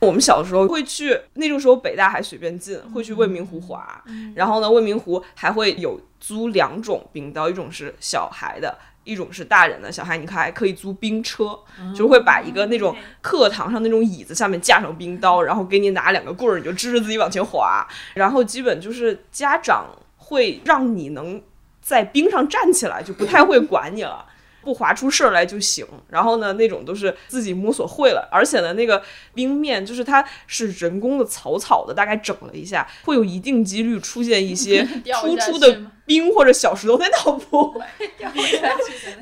[0.06, 4.02] 我们小时候会去，那种时候北大还随便进，会去未名湖滑。
[4.34, 9.92] 然后呢，未名湖还会有租两种冰刀，一种是小孩的，一种是大人的。
[9.92, 11.58] 小孩你看还可以租冰车，
[11.92, 17.86] 就是会把一个那种课堂上那种椅子下面架上冰刀，然后给你拿两个棍儿，你就支着自己往前滑。
[18.14, 19.86] 然后基本就是家长
[20.16, 21.42] 会让你能
[21.82, 24.24] 在冰上站起来，就不太会管你了。
[24.62, 25.86] 不划出事儿来就行。
[26.08, 29.02] 然后呢，那种都是自己摸索会了，而且呢，那个
[29.34, 34.86] 冰面就是它是人工的草草的，大概整了一下，会有一定几率出现一些
[35.20, 37.80] 突出的冰或者小石头，但倒不会。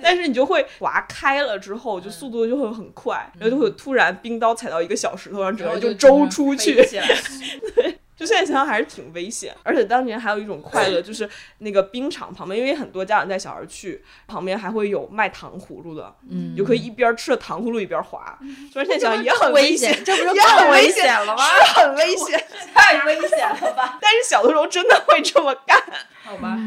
[0.03, 6.83] 但是你就会划开了之后，就速度就会很快，然后就会突然冰刀踩到一个小石头上，整个就周出去。
[8.19, 11.29] 就现在想想还是挺危险，而且当年还有一种快乐，就是
[11.59, 18.37] 那个冰场旁边，因为很多家长带小孩去，旁边还会有卖糖葫芦的，嗯就可以一边吃着糖葫芦一边滑。
[18.73, 21.45] 虽然现在想想也很危险，这不是也很更危危险险了吗？
[21.47, 23.99] 是很危险，太危险了吧？
[24.03, 25.81] 但是小的时候真的会这么干。
[26.25, 26.59] 好吧，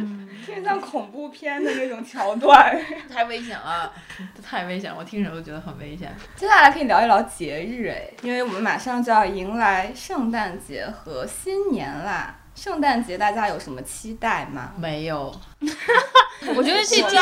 [0.43, 2.75] 听着像恐怖片的那种桥段。
[3.11, 3.93] 太危险了，
[4.35, 6.11] 这太危险了，我听着都觉得很危险。
[6.35, 12.35] 接下来可以聊一聊节日哎，因为我们马上就要迎来圣诞节和新年啦。
[12.53, 14.73] 圣诞节大家有什么期待吗？
[14.77, 15.33] 没有，
[16.55, 17.21] 我觉得这今天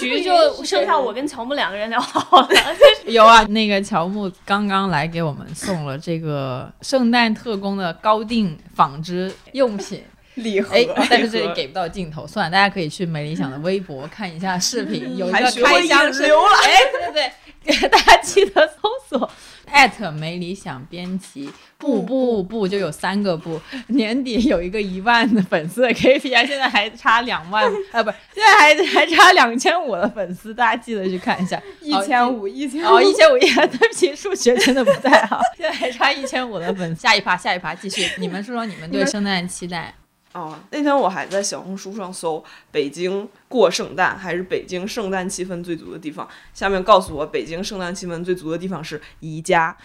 [0.00, 2.48] 这一局就剩下我跟乔木两个人聊好了。
[3.04, 10.02] 有啊，那个乔木刚刚来给我们送了这个圣诞特工的高定纺织用品。
[10.36, 17.32] 礼盒哎，但是这里给不到镜头，算了，大家可以去美理想的微博看一下视频，有一个开箱视引流了哎，对对
[17.66, 19.30] 对，大家记得搜索
[19.72, 31.60] 艾特没理想编辑，不不不，就有三个不，年底有一个一万的粉丝的 KPI，现在还差两万，啊，不是，现在还还差两千五的粉丝，大家记得去看一下。
[31.80, 37.00] 一千五，一千哦，一千五，对不起，数学真的不太好，现在还差一千五的粉丝。
[37.00, 39.94] 下一趴，下一趴继续，你们说说你们对圣诞期待。
[40.32, 49.76] 哦，那天我还在小红书上搜北京过圣诞还是北京圣诞气氛最足的地方，下面告诉我北京圣诞气氛最足的地方是宜家。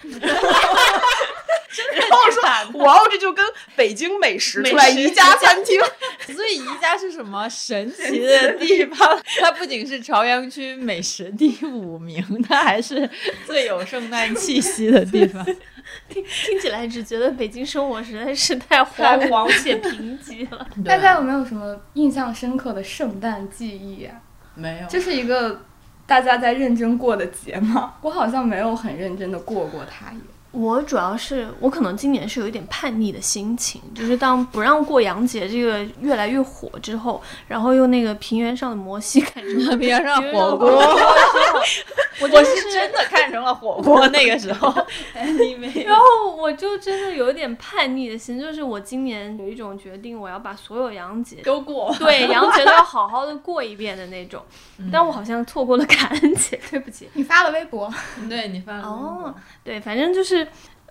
[1.94, 2.44] 然后我说，
[2.80, 3.44] 哇哦，这就跟
[3.76, 5.82] 北京美食出来宜家餐厅。
[6.34, 9.20] 所以宜家是什么神奇的地方？
[9.40, 13.10] 它不仅是朝阳区美食第五名，它还是
[13.46, 15.46] 最有圣诞气息的地方。
[16.10, 20.68] 听听起来只觉得北京生活实在是太荒太荒 芜且贫瘠了。
[20.84, 24.16] 大家有没有什么印象深刻的圣诞记忆啊？
[24.56, 25.62] 没有这是一个
[26.06, 27.96] 大家在认真过的节吗？
[28.02, 30.20] 我好像没有很认真的过过它耶。
[30.56, 44.74] 我主要是我可能今年是有一点叛逆的心情，就是当不让过洋节这个越来越火之后，然后又那个平原上的摩西看成了平原上火锅上的火锅，我是真的看成了火锅那个时候，
[45.14, 51.94] 然后我就真的有一点叛逆的心，就是我今年有一种决定，我要把所有洋节 都过。
[52.00, 54.42] 对洋节都要好好的过一遍的那种。
[54.78, 57.10] 嗯但我好像错过了感恩节，对不起。
[57.14, 57.92] 你发了微博，
[58.30, 60.45] 对你发了哦，对，反正就是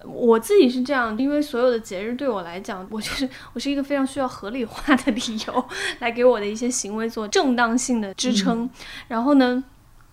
[0.04, 5.68] 我自己是这样，因为所有的节日对我来讲， 我就是我是一个非常需要合理化的理由
[6.00, 8.68] 来给我的一些行为做正当性的支撑。
[9.08, 9.62] 然后呢，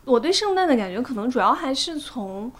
[0.05, 2.51] 我对圣诞的感觉可能主要还是从。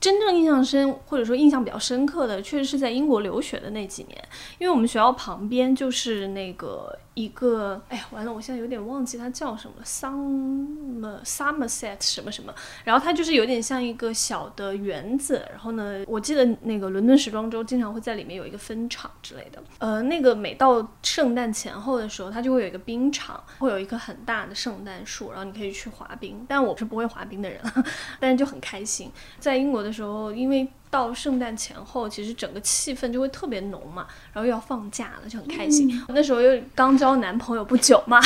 [0.00, 4.22] 真正印象深，或者说印象比较深刻的，确实是在英国留学的那几年，
[4.58, 12.52] 因为我们学校旁边就是那个一个，哎呀，完了，我现在有点忘记它叫什么，summer，Somerset 什么什么，
[12.84, 19.62] 然后它就是有点像一个小的园子，然后呢，我记得那个伦敦时装周经常会在里面有一个分场之类的。
[19.78, 26.44] 呃，那个每到圣诞前后的时候，它就会有一个冰场，会有一棵很大的圣诞树，然后你可以去滑冰。
[26.48, 27.60] 但我是不会滑冰的人，
[28.18, 29.10] 但是就很开心。
[29.38, 36.00] 在英国的时候，因为到圣诞前后，其实整个气氛就会特别浓嘛，然后又要放假了，就很开心。
[36.10, 38.20] 那时候又刚交男朋友不久嘛，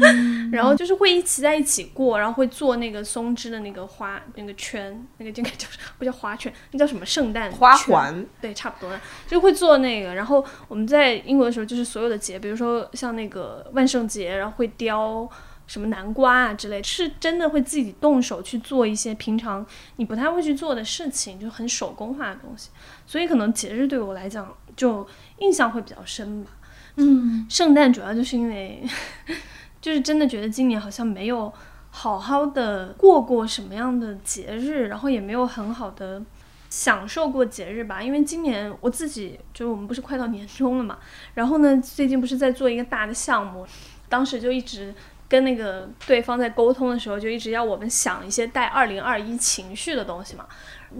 [0.52, 5.66] 然后就是会一起在一起过，然后会做那个松枝的那个花那个圈，那个应该 叫
[5.98, 10.14] 不叫花圈，那叫什么圣诞花环，对，差不多的，就会做那个。
[10.14, 15.26] 然后我们在英国的时候，就是所有的节，比如说像那个万圣节，然后会雕
[15.70, 19.64] 什么南瓜啊之类，是真的会自己动手去做一些平常
[19.98, 22.70] 你不太会去做的事情，就很手工化的东西。
[23.06, 25.06] 所以可能节日对我来讲，就
[25.38, 26.50] 印象会比较深吧。
[26.96, 28.82] 嗯，圣诞主要就是因为，
[29.80, 31.52] 就是真的觉得今年好像没有
[31.90, 36.20] 好好的过过什么样的节日，然后也没有很好的
[36.68, 38.02] 享受过节日吧。
[38.02, 40.98] 因为今年我自己就是我们不是快到年终了嘛，
[41.34, 43.64] 然后呢，最近不是在做一个大的项目，
[44.08, 44.92] 当时就一直。
[45.30, 50.44] 跟那个对方在沟通的时候，就一直要我们想一些带二零二一情绪的东西嘛。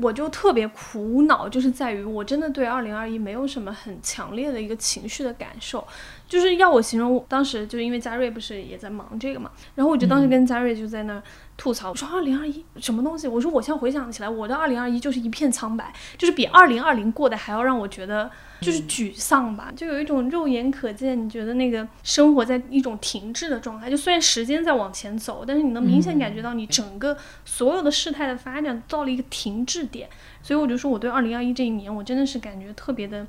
[0.01, 5.85] 我就特别苦恼，就是在于我真的对二零二一没有什么很强烈的一个情绪的感受，
[6.28, 11.22] 就是要我形容，当时就因为嘉瑞不是也在忙这个嘛，然后我就当时跟嘉瑞就在那儿
[11.61, 13.28] 吐槽，我说二零二一什么东西？
[13.28, 18.30] 我说我现在回想起来，我的二零二一就是一片苍白，就是比二零二零过得还要让我觉得
[18.62, 30.08] 就是沮丧吧，就有一种肉眼可见，你觉得那个生活在一种停滞的状态，就虽然时间在往前走，但是你能明显感觉到你整个所有的事态的发展到了一个停滞点，
[30.42, 33.26] 所以我就说我对二零二一这一年，我真的是感觉特别的。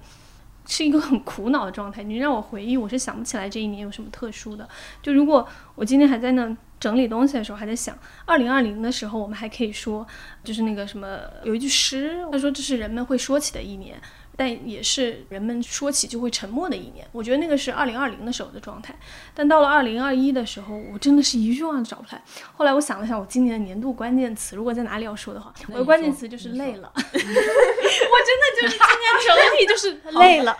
[0.67, 2.03] 是一个很苦恼的状态。
[2.03, 4.69] 你让我回忆，我是想不起来这一年有什么特殊的。
[5.01, 10.05] 就如果我今天还在那整理东西的时候，还在想，二零二零的时候，我们还可以说，
[10.43, 14.01] 就是那个什么，有一句诗，他说这是人们会说起的一年。
[14.37, 18.97] 但也是人们说起就会沉默的一年，我觉得那个是二零二零的时候的状态。
[19.35, 22.23] 但到了二零二一的时候，我真的是一句话都找不出来。
[22.55, 26.91] 后来我想了想，我今年的年度关键词，如果在哪里要说的话，我的关键词就是累了。
[26.95, 30.57] 我真的就是今年整体就是累了。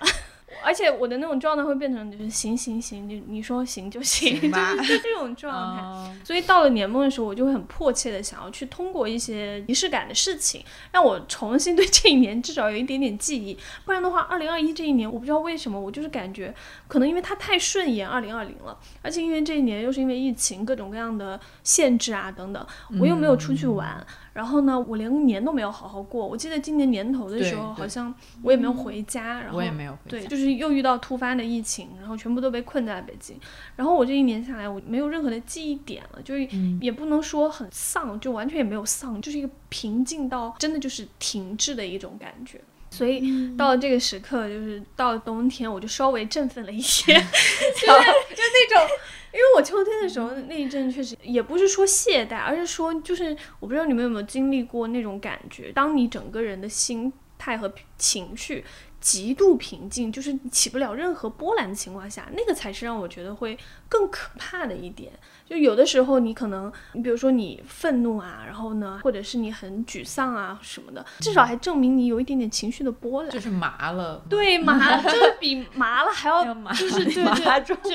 [0.63, 5.81] 而且我的那种状态会变成就是行行行，你你说行就行，行就是就这种状态。
[5.81, 13.57] 哦所以到了年末的时候，我就会很迫切的想要去通过一些仪式感的事情，让我重新对这一年至少有一点点记忆。
[13.85, 16.53] 不然的话，二零二一这一年，我不知道为什么，我就是感觉
[16.87, 22.65] 可能因为它太顺延二零二零了，而且因为这一年又是因为疫情各种各样的限制啊等等，
[22.99, 24.05] 我又没有出去玩。
[24.33, 26.25] 然后呢，我连年都没有好好过。
[26.25, 33.39] 我记得今年年头的时候，好像我也没有回家，然后我也没有回对，就是又遇到突发的疫情，然后全部都被困在了北京。
[33.75, 42.61] 然后我这一年下来，我没有任何的记忆点了，就是嗯也不能说很丧，就完全也没有丧，就是一个平静到真的就是停滞的一种感觉。
[42.89, 48.87] 所以到了这个时刻，就是到了冬天，我就稍微振奋了一些， 就是就那种，
[49.33, 58.63] 因为我秋天的时候那一阵确实也不是说懈怠，而是说就是我不知道你们有没有经历过那种感觉，当你整个人的心态和情绪
[58.99, 63.57] 极度平静，就是起不了任何波澜的情况下，那个才是让我觉得会
[63.87, 65.11] 更可怕的一点。
[65.51, 73.29] 就有的时候你可能，你比如说你愤怒啊，然后呢，或者是你很沮丧啊什么的，至少还证明你有一点点情绪的波澜。
[73.29, 73.37] 就。
[73.37, 77.89] 是麻了，对麻，就是比麻了还要， 就是对 麻对，中就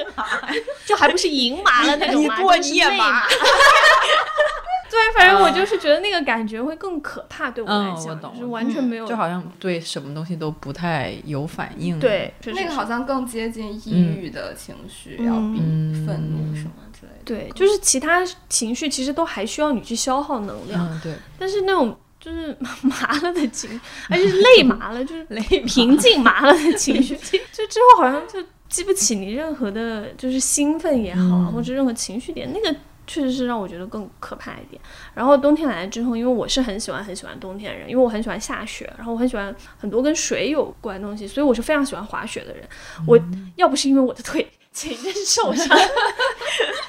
[0.84, 3.22] 就还不是赢麻了那种麻，你过你也麻。
[4.88, 11.98] 对，反正我就是觉得那个感觉会更可怕，对我来嗯，我讲，懂，就是完全没有，就好像对什么东西都不太有反应。
[11.98, 17.22] 对，那个好像更接近抑郁的情绪，要比嗯愤怒什么之类的。
[17.24, 27.14] 对，就是其他情绪其实都还需要你去消耗能量，嗯，对，但是那种就是 麻了的情，而且是累麻了，就是 累平静麻了的情绪，
[27.52, 32.76] 就之后好像就激不起你任何的，就是兴奋也好或者任何情绪点，那个
[33.06, 34.82] 确实是让我觉得更可怕一点。
[35.14, 42.68] 然后冬天来了之后，因为我是很喜欢很喜欢冬天的人，因为我很喜欢下雪，然后我很喜欢很多跟水有关的东西，所以我是非常喜欢滑雪的人。
[43.06, 43.16] 我
[43.54, 45.78] 要不是因为我的腿前一阵受伤，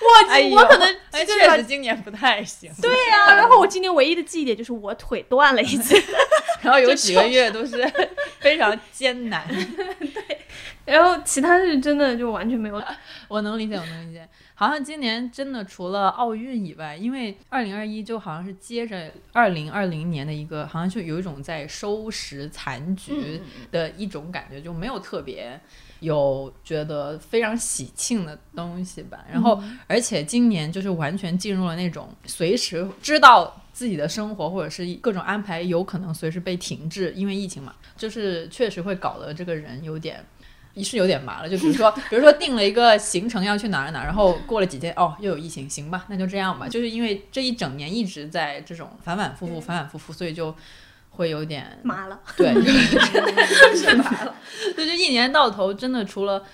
[0.02, 2.72] 我、我可能确实今年不太行。
[2.82, 5.96] 对，对呀、然后我今年唯一的记忆点就是我腿断了一次，
[6.62, 7.86] 然后有几个月都是
[8.40, 9.48] 非常艰难。
[10.00, 10.40] 对
[10.86, 12.82] 然后其他是真的就完全没有。
[13.28, 14.28] 我能理解，我能理解。
[14.54, 25.60] 好像今年真的除了奥运以外，因为二零二一就好像是接着二零二零年的一个，好像就有一种在收拾残局的一种感觉，就没有特别
[26.00, 29.26] 有觉得非常喜庆的东西吧。
[29.32, 33.64] 然后，而且今年就是完全进入了那种随时知道。
[33.78, 40.26] 自己的生活或者是各种安排有可能随时被停滞，因为疫情嘛，就是确实会搞得这个人有点
[40.78, 41.48] 是有点麻了。
[41.48, 46.68] 就比如说， 比如说定了一个行程要去哪儿哪儿，然后过了几天，哦，又有疫情，行吧，那就这样吧。
[46.68, 50.56] 就是因为这一整年一直在这种反反复复、反反复复，所以就
[51.18, 54.36] 会有点麻了，对， 就是麻了。
[54.76, 56.46] 对，就一年到头，真的除了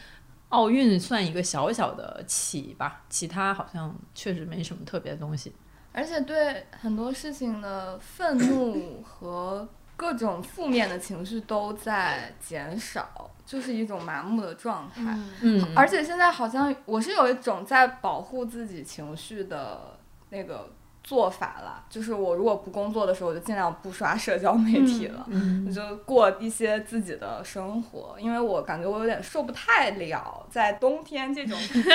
[0.50, 5.54] 奥运算一个小小的起吧，其他好像确实没什么特别的东西。
[5.92, 15.16] 而且对很多事情的愤怒和各种负面的情绪都在减少，就是一种麻木的状态。
[15.42, 20.00] 嗯，而且现在好像我是有一种在保护自己情绪的
[20.30, 20.72] 那个
[21.04, 25.26] 做法了，就是我如果不工作的时候，我就尽量不刷社交媒体了。
[25.30, 31.90] 嗯我就过一些自己的生活，因为我感觉我有点受不太了，在冬天这种 痛苦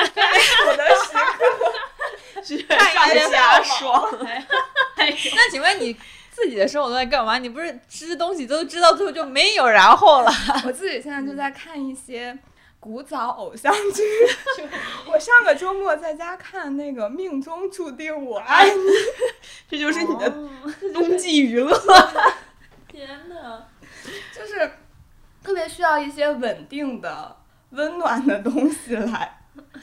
[0.77, 1.15] 的时
[2.35, 4.05] 刻，雪看一些下泡霜。
[4.97, 5.97] 那请问你
[6.31, 7.39] 自己的生活都在干嘛？
[7.39, 10.31] 你不是吃东西都知道最后就没有然后了？
[10.67, 12.39] 我自己现在就在看一些
[12.81, 14.03] 古早偶像剧。
[15.11, 18.70] 我上个周末在家看那个《命中注定我爱你》，
[19.70, 20.31] 这就是你的
[20.95, 21.76] 冬季娱乐。
[22.87, 23.66] 天哪！
[24.35, 24.70] 就是
[25.43, 27.37] 特别需要一些稳定的、
[27.70, 29.35] 温暖的东西来。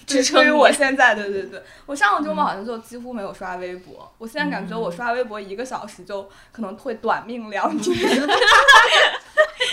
[0.08, 4.10] 支撑于我现在，对对对，我上个周末好像就几乎没有刷微博。
[4.18, 7.84] 我现在感觉我刷微博一个小时就可能会短命两年。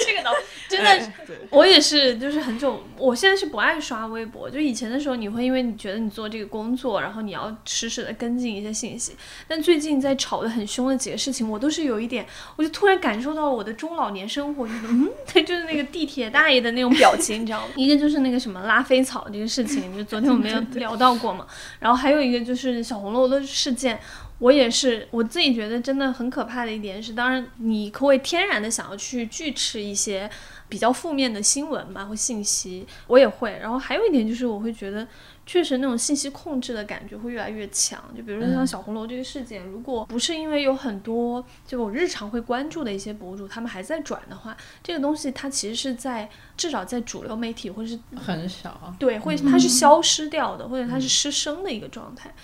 [0.04, 0.32] 这个倒
[0.76, 1.12] 真的
[1.50, 4.48] 我也是，就是很久，我现在是不爱刷微博。
[4.48, 9.14] 就以前的时候，你会因为你觉得你做这个工作，然后你要实时的跟进一些信息。
[9.46, 17.72] 但最近在吵得很凶的几个事情，我都是有一点，我就突然感受到我的中老年生活，就是嗯， 对，就是那个地铁大爷的那种表情，你知道吗？
[17.76, 21.46] 一个就是那个什么拉菲草这个事情，就昨天我们有聊到过嘛。
[21.80, 24.00] 然后还有一个就是小红楼的事件。
[24.38, 30.28] 我也是，我自己觉得真的很可怕的一点是，当然你会天然的想要去拒斥一些
[30.72, 33.50] 比较负面的新闻吧或信息，我也会。
[33.60, 35.06] 然后还有一点就是，我会觉得
[35.44, 38.02] 确实那种信息控制的感觉会越来越强。
[38.16, 52.34] 就比如说像小红楼这个事件，如果不是因为有很多就我日常会关注的一些博主，他们还在转的话，这个东西它其实是在至少在主流媒体或者是很少，对，会它是消失掉的，或者它是失声的一个状态。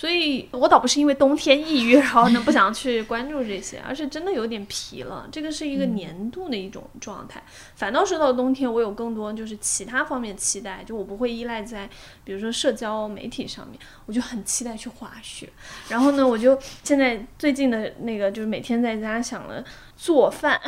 [0.00, 5.28] 所以我倒不是因为冬天抑郁， 然后呢不想去关注这些，而是真的有点疲了。
[5.30, 7.42] 这个是一个年度的一种状态。
[7.74, 11.86] 反倒是到冬天，我有更多就是其他方面期待，就我不会依赖在
[12.24, 15.46] 比如说社交媒体上面，我就很期待去滑雪。
[15.90, 19.62] 然后呢，我就现在最近的那个就是每天在家想了
[19.98, 20.58] 做饭，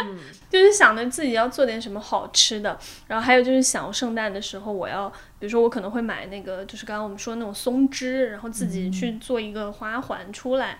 [0.48, 2.78] 就是想着自己要做点什么好吃的。
[3.06, 10.78] 然后还有就是想我圣诞的时候，我要比如说我可能会买那个就是刚刚我们说的那种松枝，然后自己去做一个花环出来。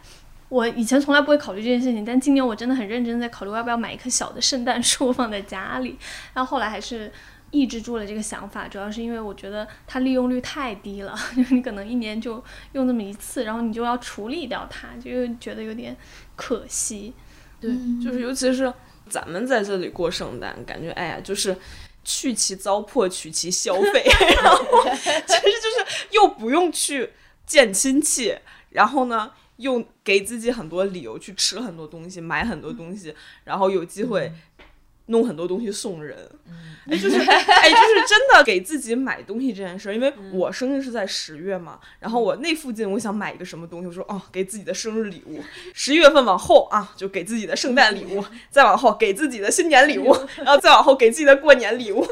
[0.48, 5.98] 我以前从来不会考虑这件事情，但今年我真的很认真在考虑要不要买一棵小的圣诞树放在家里。
[6.32, 7.12] 然后后来还是
[7.50, 12.42] 抑制住了这个想法，主要是因为我觉得它利用率太低了， 就是你可能一年就
[12.72, 15.94] 用这么一次，然后你就要处理掉它，就又觉得有点
[16.34, 17.12] 可惜。
[17.60, 17.70] 对，
[18.02, 18.72] 就是尤其是
[19.08, 21.54] 咱们在这里过圣诞，感觉哎呀，就是
[22.08, 24.02] 去其糟粕，取其消费，
[24.42, 24.82] 然后
[25.26, 27.12] 其实就是又不用去
[27.46, 28.34] 见亲戚，
[28.70, 34.32] 然后呢又给自己很多理由去吃很多东西，买很多东西，然后有机会。
[35.08, 36.16] 弄很多东西送人，
[36.86, 45.42] 哎，就是哎，就是真的给自己买东西这件事儿，因为我生日是在十月嘛，然后我那附近我想买一个什么东西，我说哦，给自己的生日礼物，
[45.74, 52.06] 十一月份往后啊，就给自己的圣诞礼物，再往后给自己的新年礼物，然后再往后给自己的过年礼物，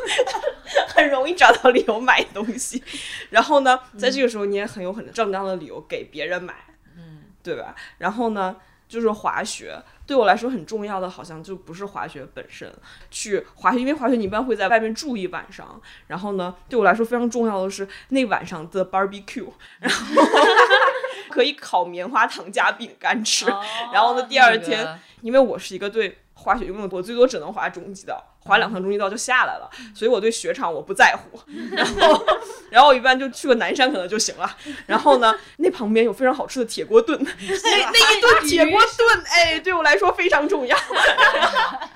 [0.89, 2.83] 很容易找到理由买东西。
[3.31, 6.55] 然后呢，在这个时候你也很有很正当的理由给别人买，
[6.97, 7.75] 嗯，对吧？
[7.99, 8.57] 然后呢，
[8.89, 9.83] 就是滑雪。
[10.07, 12.73] 对我来说很重要的，好像就不是滑雪本身，
[13.11, 19.49] 去滑雪，因为滑雪你一般会在外面住一晚上，然后呢，对我来说非常重要的是那晚上的 barbecue，
[19.81, 20.23] 然后
[21.29, 23.51] 可以烤棉花糖加饼干吃。
[23.51, 31.39] 哦然后呢第二那个天因为我是一个对滑雪运动，我最多只能滑中级道，滑两趟中级道就下来了，所以我对雪场我不在乎。
[31.73, 32.27] 然后，
[32.71, 34.57] 然后我一般就去个南山可能就行了。
[34.87, 40.77] 然后呢， 那旁边有非常好吃的铁锅炖，那那一顿铁锅炖，哎，对我来说非常重要。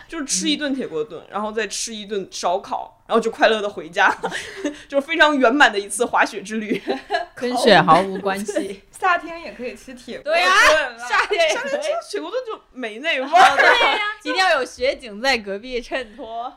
[0.09, 4.12] 就是吃一顿铁锅炖，然后再吃一顿烧烤，然后就快乐的回家，
[4.88, 6.82] 就是非常圆满的一次滑雪之旅。
[7.36, 8.82] 跟雪毫无关系。
[9.01, 13.57] 夏天也可以吃铁锅炖了夏天夏天吃，铁锅炖就没那味儿。
[13.57, 16.53] 对呀， 一定要有雪景在隔壁衬托。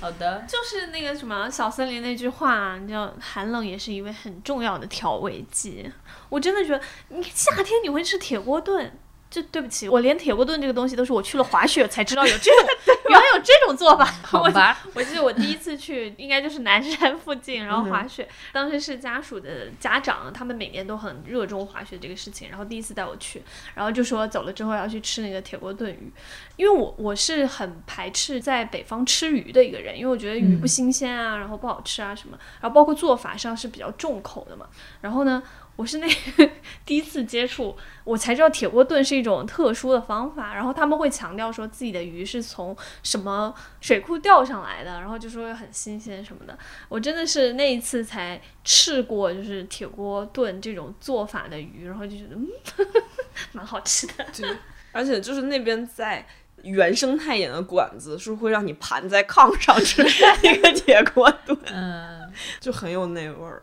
[0.00, 5.90] 好的，就是那个什么小森林那句话，你知道，寒冷也是一味很重要的调味剂。
[6.28, 8.92] 我真的觉得，你夏天你会吃铁锅炖。
[9.30, 12.68] 这对不起，我连铁锅炖这个东西都是我去了滑雪才知道有这种，
[13.08, 14.04] 原来有这种做法。
[14.04, 18.28] 好吧，我记得我第一次去，应该就是南山附近，然后滑雪。
[18.52, 23.40] 当时是家属的家长，他们每年都很热衷滑雪这个事情，然后第一次带我去，
[23.74, 26.12] 然后就说走了之后要去吃那个铁锅炖鱼，
[26.56, 34.66] 因为我我是很排斥在北方吃鱼的一个人，因为我觉得鱼不新鲜啊，然后不好吃啊什么，然后包括做法上是比较重口的嘛。
[35.02, 35.40] 然后呢，
[35.80, 36.06] 我是那
[36.84, 37.74] 第一次接触，
[38.04, 40.54] 我才知道铁锅炖是一种特殊的方法。
[40.54, 46.58] 然后他们会强调说自己的鱼是从什么水库钓上来的，然后就说很新鲜什么的。
[46.90, 52.46] 我真的是那一次才吃过就是铁锅炖这种做法的鱼，然后就觉得嗯，
[53.52, 54.26] 蛮好吃的。
[54.36, 54.54] 对
[54.92, 56.26] 而且就是那边在
[56.62, 60.02] 原生态演的馆子，是会让你盘在炕上吃
[60.46, 63.62] 一个铁锅炖，嗯，就很有那味儿。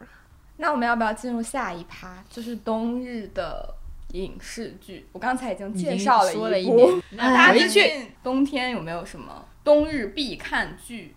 [0.58, 2.24] 那我们要不要进入下一趴？
[2.30, 3.74] 就是冬日的
[4.14, 5.08] 影视剧。
[5.12, 11.16] 我刚才已经介绍了说了一部 那，大家最回去冬天有没有什么冬日必看剧？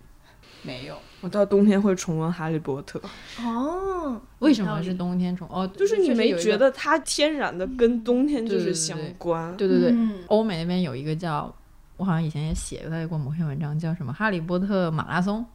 [0.63, 0.95] 没有。
[1.21, 2.99] 我到冬天会重温《哈利波特》，
[3.43, 5.47] 哦，为什么是冬天重？
[5.49, 6.69] 哦，就是你没觉得？
[6.71, 9.57] 它天然的跟冬天就是对对对相关？
[9.57, 11.53] 对对对，嗯欧美那边有一个叫，
[11.97, 15.45] 我好像以前也写过某篇文章，叫什么《哈利波特马拉松》，嗯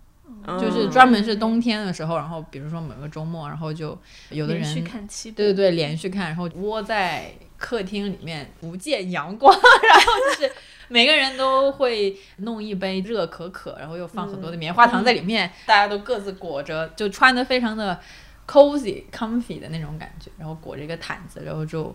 [0.60, 3.98] 就是专门是冬天的时候，然后比如说某个周末，然后就
[4.30, 10.52] 有的连续人看七，对对对连续看，然后窝在客厅里面不见阳光，然后就是
[10.88, 17.98] 每个人都会弄一杯热可可，然后又放很多的棉花糖在里面，大家都各自裹着，就穿的非常的
[18.46, 21.94] cozy comfy 的那种感觉，然后裹着一个毯子，然后就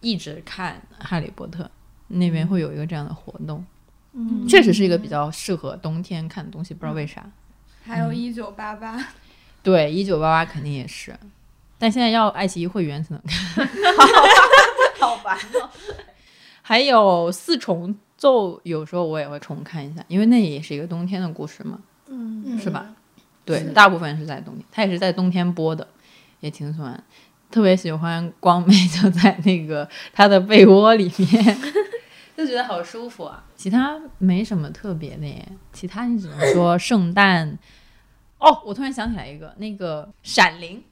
[0.00, 1.64] 一直看《哈利波特》。
[2.08, 3.64] 那边会有一个这样的活动，
[4.12, 7.28] 嗯，确实是一个比较适合冬天看的东西，不知道为啥。
[7.86, 9.00] 还有一九八八，
[9.62, 11.16] 对，一九八八肯定也是，
[11.78, 13.68] 但现在要爱奇艺会员才能看。
[14.98, 15.70] 好烦哦。
[16.62, 21.78] 还有四重奏，有时候我也会重看一下，因为那也是一个冬天的故事嘛，
[22.08, 22.86] 嗯，是吧？
[23.44, 25.86] 对，大部分是在冬天，它也是在冬天播的，
[26.40, 27.00] 也挺喜欢。
[27.48, 31.58] 特别喜欢光美就在那个她的被窝里面，
[32.36, 33.42] 就觉得好舒服啊。
[33.56, 37.58] 其他没什么特别的耶，其他你只能说圣诞。
[38.38, 40.84] 哦，我突然想起来一个，那个《闪灵》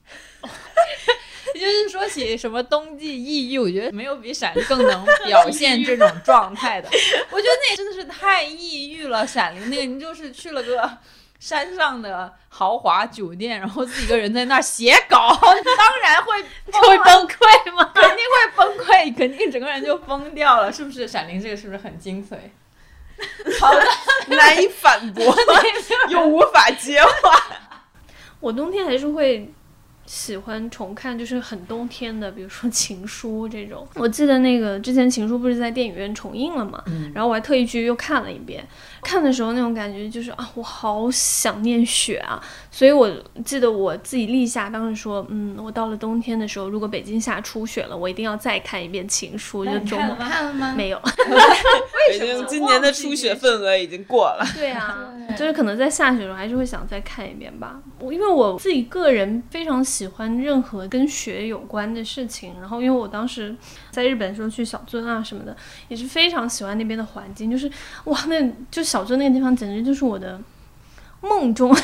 [1.55, 6.89] 就是说起什么冬季抑郁，我觉得没有比《闪灵》更能表现这种状态的。
[7.31, 10.99] 我觉得那真的是太抑郁了，《闪灵》那个你就是去了个
[11.45, 16.43] 山上的豪华酒店，然后自己一个人在那儿写稿， 当然会
[16.73, 17.93] 会崩溃吗？
[17.95, 21.07] 肯定会崩溃，肯定整个人就疯掉了，是不是？
[21.11, 22.39] 《闪灵》这个是不是很精髓？
[23.61, 23.85] 好的，
[24.35, 25.23] 难以反驳，
[26.09, 27.11] 又无法接话。
[28.41, 29.53] 我冬天还是会
[30.07, 33.87] 喜欢重看，就是很冬天的，比如说《情书》这种。
[33.97, 36.83] 我记得那个之前《情书》不是在电影院重映了嘛，
[37.15, 38.67] 然后我还特意去又看了一遍。
[39.05, 42.43] 看的时候那种感觉就是啊，我好想念雪啊！
[42.71, 43.09] 所以我
[43.45, 49.65] 记得我自己立下，当时说，嗯，我到了冬天的时候，如果北京下初雪了，我一定要再看一遍《情书》。
[49.71, 50.73] 就周末看了吗？
[50.77, 50.99] 没有，
[52.09, 54.45] 北京今年的初雪份额已经过了。
[54.57, 57.81] 对啊，就是可能在下雪的时候还是会想再看一遍吧。
[58.01, 63.55] 我因为我自己个人非常喜欢任何跟雪有关的事情，然后因为我当时
[63.95, 65.57] 在日本的时候去小樽啊什么的，
[65.89, 67.71] 也是非常喜欢那边的环境，就是
[68.05, 70.41] 哇，那就小樽那个地方简直就是我的
[71.21, 71.75] 梦中，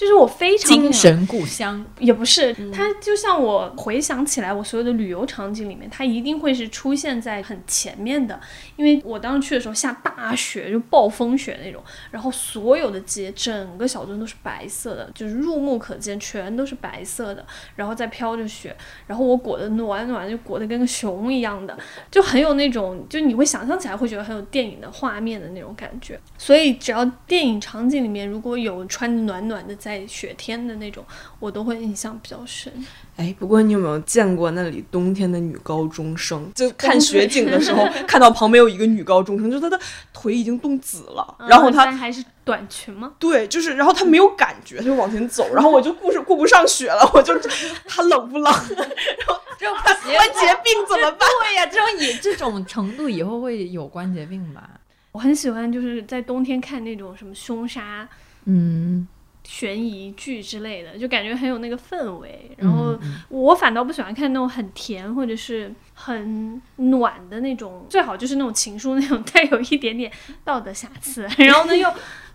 [0.00, 1.84] 就是我非常精神故乡。
[1.98, 8.40] 也不是，它就像我回想起来，我所有的旅游场景里面，它一定会是出现在很前面的，
[8.76, 17.44] 因为我当时去的时候下大雪，就暴风雪那种，然后所有的街，整个小镇都是白色的，就是入目可见，全都是白色的，
[17.76, 18.74] 然后再飘着雪，
[19.06, 21.76] 然后我裹得暖暖，就裹得跟个熊一样的，
[22.10, 26.18] 就很有那种，就你会想象起来会觉得很有电影的画面的那种感觉。
[26.38, 31.04] 所以只要电影场景里面如果有穿得暖暖的在在雪天的那种，
[31.40, 32.72] 我都会印象比较深。
[33.16, 36.48] 哎，不过你有没有见过那里冬天的女高中生？
[36.54, 39.78] 就看雪景的时候， 看到旁边有一个女高中生，就她的
[40.12, 43.14] 腿已经冻紫了，然后她嗯还是短裙吗？
[43.18, 47.36] 对，就是，然后她没有感觉，她就往前走，然后我就顾是顾不上雪了，我就
[47.88, 48.44] 她冷不冷？
[48.78, 51.28] 然后这种她关节病怎么办？
[51.42, 54.70] 对呀、这种以这种程度以后会有关节病吧？
[55.12, 58.08] 我很喜欢就是在冬天看那种什么凶杀、
[58.44, 59.06] 嗯，
[59.52, 62.52] 悬疑剧之类的，就感觉很有那个氛围。
[62.56, 70.10] 然后嗯我反倒不喜欢看那种很甜或者是很暖的那种，最好就是那种情书那种 带有一点点
[70.44, 71.92] 道德瑕疵，然后呢又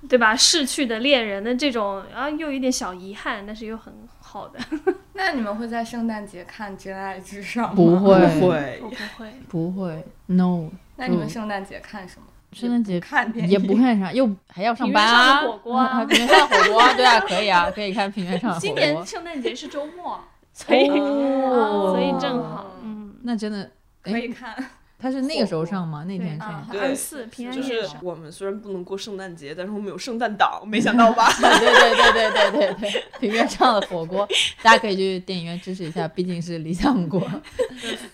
[0.10, 4.60] 对吧逝去的恋人的这种，然后又有一点小遗憾，但是又很好的。
[5.14, 7.76] 那你们会在圣诞节看《真爱至上》吗？
[7.76, 10.70] 不会不会我，不会，不会，no。
[10.98, 12.28] 那你们嗯圣诞节看什么？
[12.56, 15.42] 圣诞节看电影也不看啥，又还要上班平原上啊！
[15.42, 18.74] 的火锅啊平原上的火锅，对啊，可以啊，可以看平原上的火今。
[18.76, 23.70] 年圣诞节是周末， 所以、哦所以正好，嗯，那真的，
[24.02, 24.56] 可以看。
[24.98, 26.06] 他是那个时候上吗？
[26.08, 26.66] 那天上。
[26.72, 27.98] 对二四平安就是夜上。
[28.02, 31.28] 我们虽然不能过圣诞节，但是我们有圣诞档，没想到吧？
[31.38, 34.26] 对对对对对对对，平原上的火锅，
[34.64, 37.22] 大家可以去电影院支持一下，毕竟是理想国，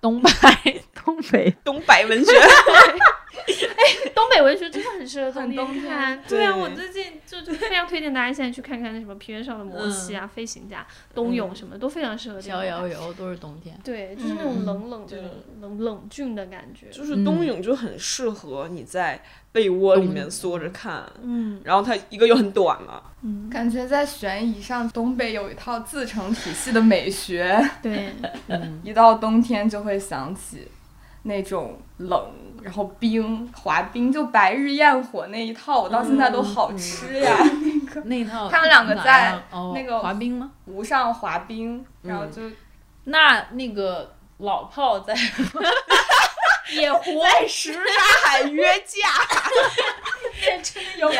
[0.01, 0.29] 东北
[1.05, 2.31] 东北东北文学，
[4.13, 5.81] 东北文学真的很适合冬天。
[5.87, 6.23] 看。
[6.27, 6.45] 对。
[6.45, 12.65] 啊，我最近就就非常推荐大家现在去看看那什么平原上的摩西啊、飞行家、冬泳什么都非常适合这逍个。
[12.65, 13.77] 遥游都是冬天。
[13.83, 15.17] 对，就是那种冷冷的、
[15.61, 16.87] 冷冷峻的感觉。
[16.89, 21.61] 就是冬泳就很适合你在被窝里面缩着看，嗯。
[21.63, 28.13] 然后它一个又很短嘛，嗯，感觉在悬疑上，东北有一套自成体系的美学，对，
[28.83, 30.67] 一到冬天就会想起
[31.23, 37.35] 那种冷，然后冰滑冰，就白日焰火那一套，我到现在都好吃呀。
[38.05, 39.37] 那一套他们两个在
[39.75, 40.51] 那个滑冰吗？
[40.65, 42.41] 湖上滑冰，然后就
[43.03, 45.13] 那那个老炮在
[46.73, 47.79] 野湖在什刹
[48.29, 49.09] 海约架，
[50.99, 51.11] 有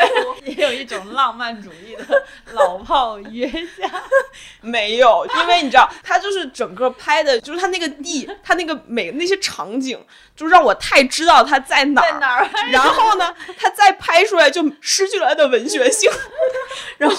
[0.46, 3.90] 也有一种浪漫主义的 老炮约架，
[4.62, 10.00] 没有，因为你知道，他就是整个拍的，就是他那个地，他那个每那些场景，
[10.36, 12.20] 就让我太知道他在哪儿。
[12.20, 12.50] 哪儿？
[12.72, 16.10] 然后呢，他再拍出来就失去了他的文学性。
[16.98, 17.16] 然后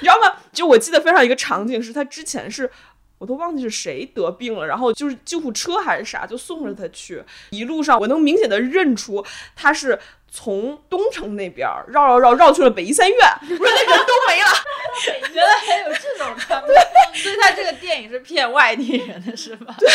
[0.00, 0.36] 你知道吗？
[0.52, 2.70] 就我记得非常一个场景是，他之前是。
[3.18, 7.24] 我都忘记是谁得病了，然后就是救护车还是啥，就送着他去。
[7.48, 9.24] 一路上我能明显的认出
[9.54, 9.98] 他是
[10.38, 14.48] 从东城那边绕绕绕绕去了北医三院，我说那人都没了。
[15.32, 16.68] 原来还有这种穿帮，
[17.14, 19.74] 所以他这个电影是骗外地人的是吧？
[19.80, 19.88] 对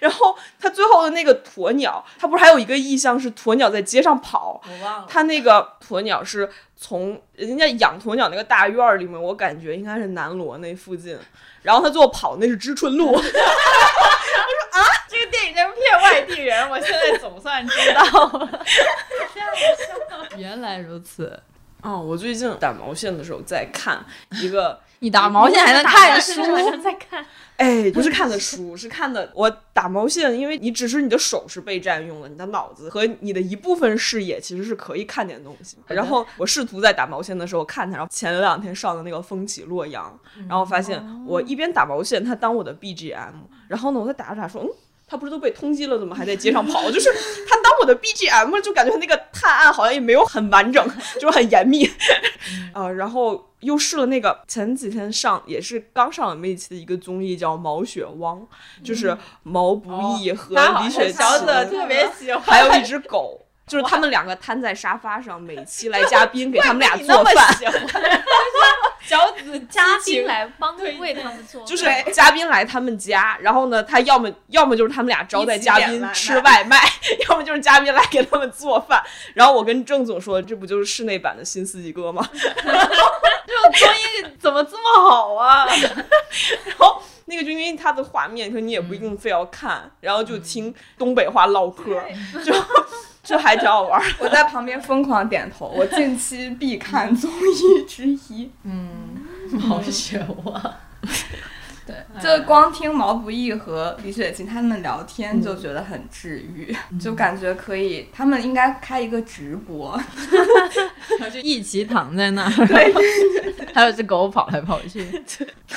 [0.00, 5.06] 然后他最后的那个鸵鸟，他不是还有一个意象是鸵鸟在街上跑，我忘了。
[5.08, 11.16] 他那个鸵鸟是从人家养鸵鸟那个大院里面，我感觉应该是南锣那附近，
[11.62, 13.16] 然后他最后跑那是知春路，
[15.08, 18.02] 这个电影在骗外地人，我现在总算知道
[18.38, 18.64] 了。
[20.36, 21.40] 原来如此，
[21.82, 26.42] 哦，我最近打毛线的时候在看一个，你打毛线还能看书？
[26.82, 27.22] 在看。
[27.58, 35.76] 哎，不是看的书，是看的我打毛线，因为你只是你的手是被占用了，你的脑子和你的一部分视野其实是可以看点东西。
[35.88, 43.34] 然后我试图在打毛线的时候看它，然后前两天上的那个《风起洛阳》，然后发现我一边打毛线，它当我的 BGM，
[43.68, 44.68] 然后呢我在打着打着说，嗯。
[45.06, 46.88] 他不是都被通缉了，怎么还在街上跑？
[46.92, 47.10] 就是
[47.48, 50.86] 他当我的 BGM，就感觉那个探案好像也没有很完整，
[51.20, 51.88] 就是很严密。
[52.72, 58.40] 啊，然后又试了那个前几天上也是刚上了那期的一个综艺，叫《毛血汪》，
[58.82, 63.43] 就是毛不易和李雪小琴，紫特别喜欢，还有一只狗。
[63.66, 67.54] 就是他们两个瘫在沙发上，每期来嘉宾给他们俩做饭。
[69.06, 76.78] 小紫嘉宾来帮对为他们做，就是嘉宾来他们家，然后呢，他要么要么就是他们俩招待嘉宾吃外卖，
[77.28, 79.02] 要么就是嘉宾来给他们做饭。
[79.34, 82.26] 然后我跟郑总说，这不就是室内版的新四季歌吗？
[82.32, 85.66] 这种综艺怎么这么好啊？
[86.64, 92.02] 然后那个就因为他的画面，说你也不一定非要看，然后就听东北话唠嗑，
[92.42, 92.54] 就
[93.24, 94.06] 就还挺好玩儿。
[94.20, 98.50] 我在旁边疯狂点头，我近期必看综艺之一。
[98.62, 98.88] 嗯
[99.68, 100.74] 毛血旺，
[101.86, 110.00] 对，就光听毛不易和李雪琴他们聊天就觉得很治愈，就感觉可以，他们应该开一个直播。
[111.20, 112.92] 然后就一起躺在那儿，对，
[113.74, 115.06] 还有只狗跑来跑去。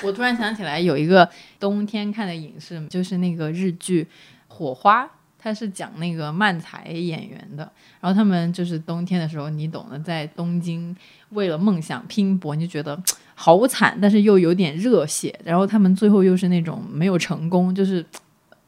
[0.02, 1.30] 我突然想起来有一个
[1.60, 4.04] 冬天看的影视，就是那个日剧
[4.48, 5.04] 《火花》，
[5.40, 10.96] 它是讲那个漫才演员的，然后他们就是冬天的时候，你懂得，在东京
[11.30, 13.02] 为了梦想拼搏，你就觉得
[13.36, 18.06] 好惨，但是又有点热血，然后他们最后又是那种没有成功，就是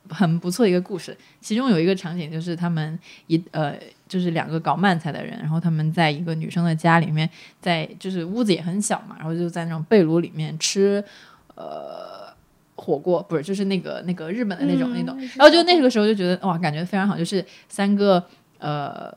[0.09, 1.15] 很不错一个故事。
[1.41, 2.97] 其中有一个场景就是他们
[3.28, 3.76] 一呃，
[4.07, 11.03] 就是两个搞漫才的人，然后他们在一个女生的家里面，在就是屋子也很小嘛，然后就在那种被窝里面吃
[11.55, 12.09] 呃
[12.89, 18.23] 火锅，不是就是那个那个日本的那种、那种，然后就那个时候就觉得哇，感觉非常好，就是三个
[18.57, 19.15] 呃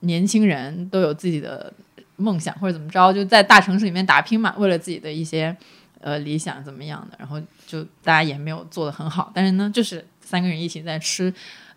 [0.00, 1.72] 年轻人都有自己的
[2.16, 5.56] 梦想或者怎么着，就在大城市里面打拼嘛，为了自己的一些
[6.00, 11.32] 呃理想怎么样的，然后就大家也没有做的很好，但是呢，就是三个人一起在吃。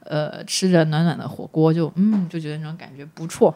[0.10, 3.54] 呃，吃着暖暖的火锅，就嗯，就觉得那种感觉不错。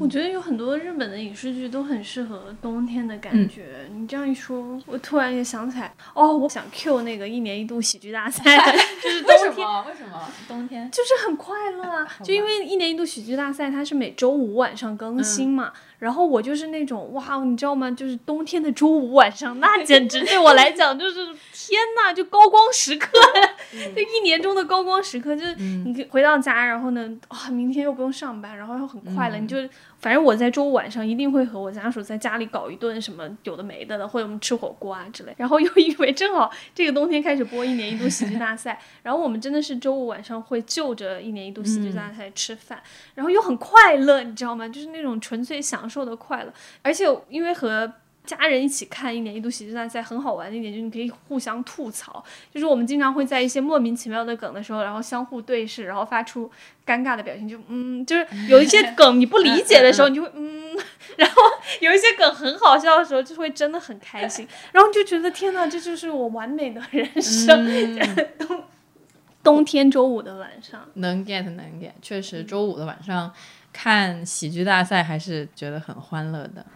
[0.00, 3.88] 我觉得有很多日本的影视剧都很适合冬天的感嗯觉。
[3.94, 8.42] 你这样一说，我突然也想起来，哦，我想 Q 那个一年一度喜剧大赛，
[9.02, 9.66] 就是冬天。
[9.66, 9.84] 么？
[9.88, 10.90] 为什么冬天？
[10.90, 12.06] 就是很快乐啊！
[12.22, 15.72] 就因为一年一度喜剧大赛，它是每周五晚上更新嘛。
[15.98, 17.90] 然后我就是那种哇，你知道吗？
[17.90, 21.14] 就是冬天的周五晚上，那简直对我来讲就是
[21.52, 23.08] 天呐，就高光时刻，
[23.94, 25.36] 就一年中的高光时刻。
[25.36, 29.56] 就是你回到家，然后呢，啊、明天又不用上班，然后又很快乐，你就
[29.98, 35.34] 反正我在周五晚上一定会和我家属在家里搞一顿什么有的没的的，或者我们吃火锅啊之类。
[35.36, 42.82] 然后又因为正好这个冬天开始播一年一度喜剧大赛，然后我们真的是周五晚上会就着一年一度喜剧大赛吃饭，
[43.14, 44.68] 然后又很快乐，你知道吗？
[44.68, 46.52] 就是那种纯粹享受的快乐，
[46.82, 47.92] 而且因为和
[48.26, 52.22] 家人一起看一年一度喜剧大赛很好玩的一点就是你可以互相吐槽，
[52.52, 56.50] 就是我们经常会在一些莫名其妙的梗的时候，然后相互对视，然后发出
[56.84, 60.76] 尴尬的表情，就嗯，就是有一些梗你不理解的时候，你就会嗯，
[61.16, 61.36] 然后
[61.80, 67.66] 有一些梗很好笑的时候，就会真的很开心，然后就觉得天呐，这就是我完美的人生。
[68.38, 68.62] 冬
[69.42, 73.32] 冬天周五的晚上，能 get 能 get，确实周五的晚上
[73.72, 76.66] 看喜剧大赛还是觉得很欢乐的。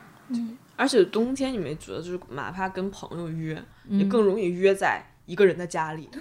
[0.81, 6.09] 而且冬天你没觉得，就是哪怕跟朋友约，也更容易约在一个人的家里。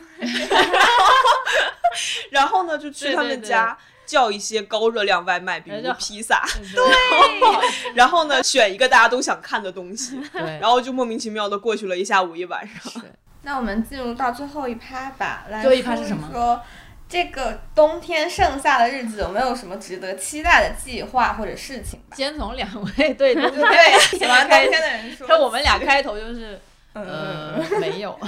[2.29, 6.45] 然后呢，就去他对对对们家叫一些高热量外卖，比如披萨，
[6.75, 7.93] 对。
[7.93, 10.19] 然后呢选一个大家都想看的东西，
[10.59, 13.01] 然后就莫名其妙的过去了一下午一晚上。
[13.43, 16.27] 那我们进入到最后一趴吧，来最后一趴是什么？
[16.29, 16.61] 说一说
[17.09, 22.15] 这个冬天剩下的日子有没有什么值得期待的计划或者事情吧？
[22.15, 26.59] 先从两位对冬天 对，喜欢冬开天的人说，那我们俩开头就是
[26.93, 28.17] 嗯，呃没有，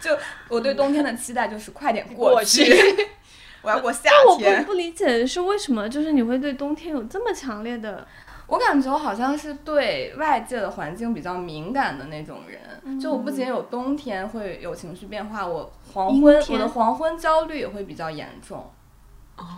[0.00, 0.16] 就
[0.48, 3.06] 我对冬天的期待就是快点过去，去。
[3.62, 4.64] 我要过夏但我不天。
[4.64, 8.06] 不理解的是，为什么就是你会对冬天有这么强烈的
[8.48, 18.70] 我感觉我好像是对外界的环境比较敏感的那种人，就我不仅有冬天会有情绪变化，我黄昏我的黄昏焦虑也会比较严重。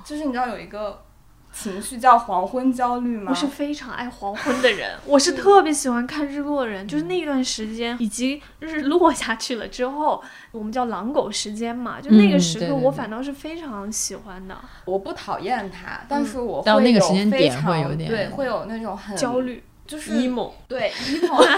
[0.04, 1.04] 就是你知道有一个
[1.52, 3.26] 情绪叫黄昏焦虑吗？
[3.30, 6.86] 我是非常爱黄昏的人， 我是特别喜欢看日落的人。
[6.86, 10.22] 就是那段时间，以及日落下去了之后，
[10.52, 14.56] 我们叫狼狗时间嘛，就那个嗯时刻，我反倒是非常喜欢的。
[14.84, 21.42] 我不讨厌它，但是我到那个会有时间点非常会有点对，会有那种很焦，虑，就是 emo，对 emo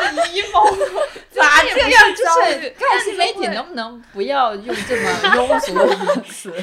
[0.00, 0.76] 是 emo，
[1.30, 6.50] 咋 这样焦虑看新媒体能不能不要用这么 庸俗的词？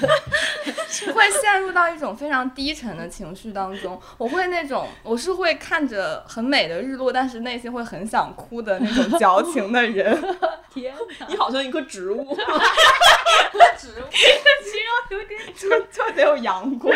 [1.13, 3.99] 会陷入到一种非常低沉的情绪当中。
[4.17, 10.19] 我会那种，我是会看着很美的日落，但是内心会很想哭的那种矫情的人。
[10.73, 11.27] 天哪！
[11.27, 12.35] 你好像一棵植物，
[15.09, 16.95] 有点就就得有阳光。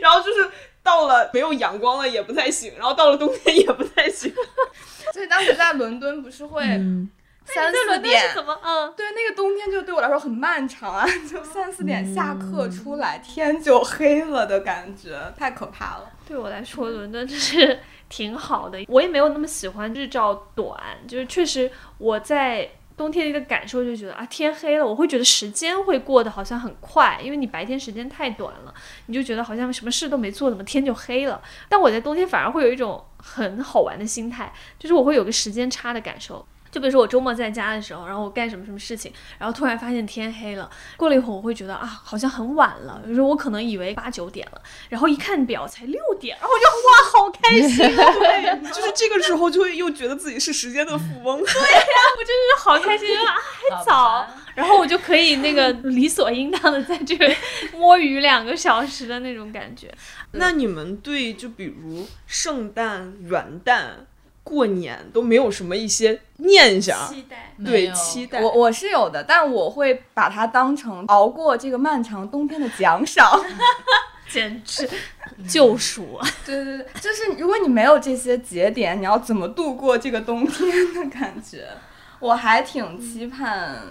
[0.00, 0.48] 然后就是
[0.88, 4.32] 到了没有阳光了也不太行，然后到了冬天也不太行。
[5.12, 7.10] 所以当时在伦敦不是会嗯，
[7.44, 8.58] 三四点是怎么？
[8.64, 16.10] 嗯，对，那个冬天就对我来说很漫长啊，就三四点下课出来，天就黑了的感觉，太可怕了。
[16.26, 18.78] 对我来说，伦敦就是挺好的。
[18.88, 28.74] 我也没有那么喜欢日照短，就是确实我在冬天的一个感受就觉得啊，天黑了，我会觉得时间会过得好像很快，因为你白天时间太短了，
[29.06, 31.40] 你就觉得好像什么事都没做，怎么天就黑了。
[31.68, 36.44] 但我在冬天反而会有一种很好玩的心态，就是我会有个时间差的感受。
[36.70, 48.12] 就比如说我周末在家的时候，然后我干什么什么事情，然后突然发现天黑了，过了一会儿我会觉得啊，好像很晚了，比如说我可能以为八九点了，然后一看表才六点，然后我就哇，好开心啊！
[48.14, 51.38] 对， 就是这个时候就会又觉得自己是时间的富翁。
[51.44, 51.80] 对呀
[52.16, 53.34] 我就是好开心，啊
[53.70, 57.28] 还早，然后我就可以那个理所应当的在这个
[57.74, 59.92] 摸鱼两个小时的那种感觉。
[60.32, 63.82] 那你们对就比如圣诞、元旦
[64.48, 67.52] 过年都没有什么一些念想，期待。
[67.64, 68.40] 对期待。
[68.40, 73.38] 我我是有的，但我会把它当成熬过这个漫长冬天的奖赏。
[74.30, 74.86] 简直
[75.48, 76.28] 救赎啊！
[76.44, 81.66] 对对对，就是如果你没有这些节点，你要怎么度过这个冬天的感觉？
[82.20, 83.82] 我还挺期盼，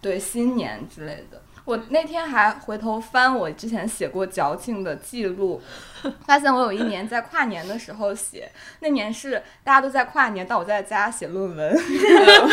[0.00, 1.42] 对新年之类的。
[1.68, 5.60] 我那天还回头翻我之前写过矫情的记录，
[6.24, 8.50] 发现我有一年在跨年的时候写，
[8.80, 11.78] 那年是大家都在跨年，但我在家写论文，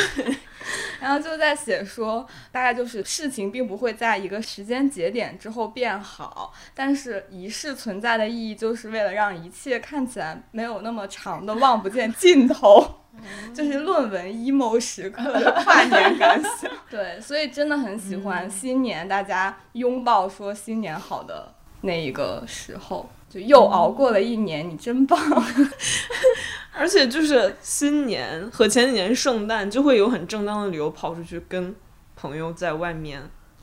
[0.99, 13.05] 然后就在写说，大概就是事情并不会在一个时间节点之后变好，但是仪式存在的意义就是为了让一切看起来没有那么长的望不见尽头。
[13.53, 25.20] 就是论文 emo 时刻的跨年感想， 对，所以真的很喜欢新年大家拥抱说新年好的那一个时候，就又熬过了一年，你真棒。
[26.78, 31.74] 而且就是新年和前几年圣诞，就会有很正当的理由跑出去跟
[32.18, 33.22] 朋友在外面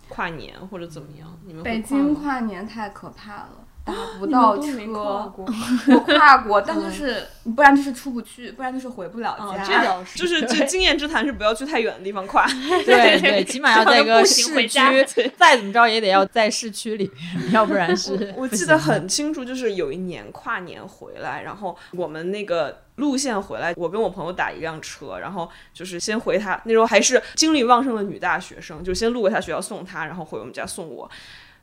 [0.08, 1.38] 跨年或者怎么样。
[1.44, 3.61] 你们北京跨年太可怕了。
[3.84, 4.66] 打不到车，
[5.88, 9.64] 我跨过，但就是不然就是出不去，不然就是回不了哦家。
[9.64, 12.46] 这倒是 就是这经验之谈是不要去太远的地方跨。
[12.86, 15.04] 对对，起码要在一个市区，
[15.36, 31.10] 再怎么着也得要在市区里面，要不然是我记得很清楚，就是有一年跨年回来，然后我们那个路线回来，我跟我朋友打一辆车，然后就是先回他，那时候还是精力旺盛的女大学生，就先路过他学校送他，然后回我们家送我。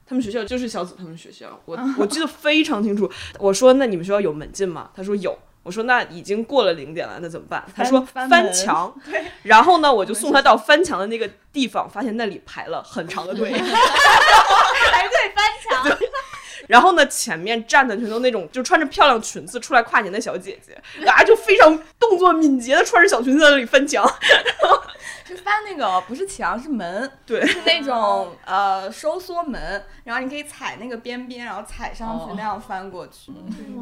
[0.09, 3.09] 他们学校就是小紫他们学校， 我我记得非常清楚。
[3.37, 4.89] 我说那你们学校有门禁吗？
[4.95, 5.37] 他说有。
[5.61, 7.63] 我说那已经过了零点了，那怎么办？
[7.75, 8.95] 他说翻墙 翻墙。
[9.43, 13.51] 然后呢，我就送他到翻墙的那个地方，发现那里排了很长的队。
[13.51, 13.67] 排队
[15.35, 15.97] 翻墙，
[16.67, 24.03] 然后呢，前面站的全都那种就穿着漂亮裙子出来跨年的小姐姐，啊，就非常动作敏捷的穿着小裙子在那里翻墙。
[25.35, 33.31] 是翻那个不是墙是门，对，是那种呃收缩门，然后你可以踩那个边边，然后踩上去哦那样翻过去。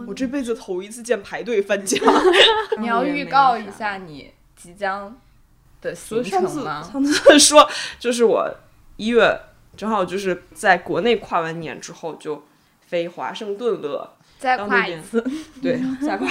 [0.08, 2.00] 我这辈子头一次见排队翻墙。
[2.80, 5.16] 你要预告一下你即将
[5.82, 6.84] 的所行以上次程吗？
[6.84, 7.70] 上次 说，
[8.00, 8.54] 就是我
[8.98, 9.40] 一月
[9.76, 12.44] 正好就是在国内跨完年之后就
[12.86, 15.24] 飞华盛顿了，再跨一次，
[15.62, 16.28] 对，再跨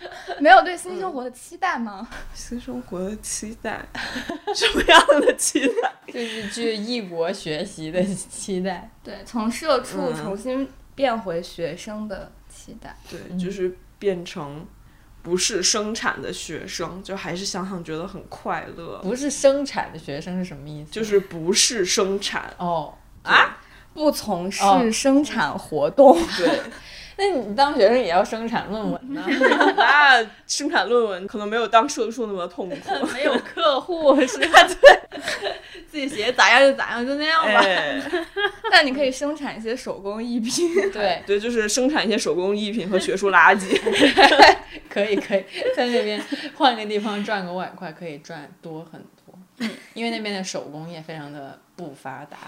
[0.40, 2.08] 没有对新生活的期待吗？
[2.34, 3.84] 新生活的期待，
[4.54, 5.92] 什么样的期待？
[6.12, 8.90] 就是去异国学习的期待。
[9.04, 12.96] 对，从社畜嗯重新变回学生的期待。
[13.08, 14.66] 对，就是变成
[15.22, 18.98] 不是生产的学生，就还是想想觉得很快乐。
[19.02, 20.90] 不是生产的学生是什么意思？
[20.90, 23.58] 就是不是生产哦，啊，
[23.92, 26.60] 不从事哦生产活动，对，
[27.20, 29.22] 那你当学生也要生产论文呢？
[29.76, 32.76] 那生产论文可能没有当社畜那么痛苦。
[33.12, 34.66] 没有客户 是吧？
[34.66, 35.52] 对，
[35.86, 37.60] 自己写咋样就咋样，就那样吧。
[37.60, 38.00] 哎，
[38.72, 40.90] 但你可以生产一些手工艺品。
[40.90, 43.78] 对，对，就是生产一些手工艺品和学术垃圾。
[44.88, 45.44] 可以可以，
[45.76, 46.18] 在那边
[46.56, 49.68] 换个地方赚个外快，可以赚多很多。
[49.92, 52.38] 因为那边的手工业非常的不发达。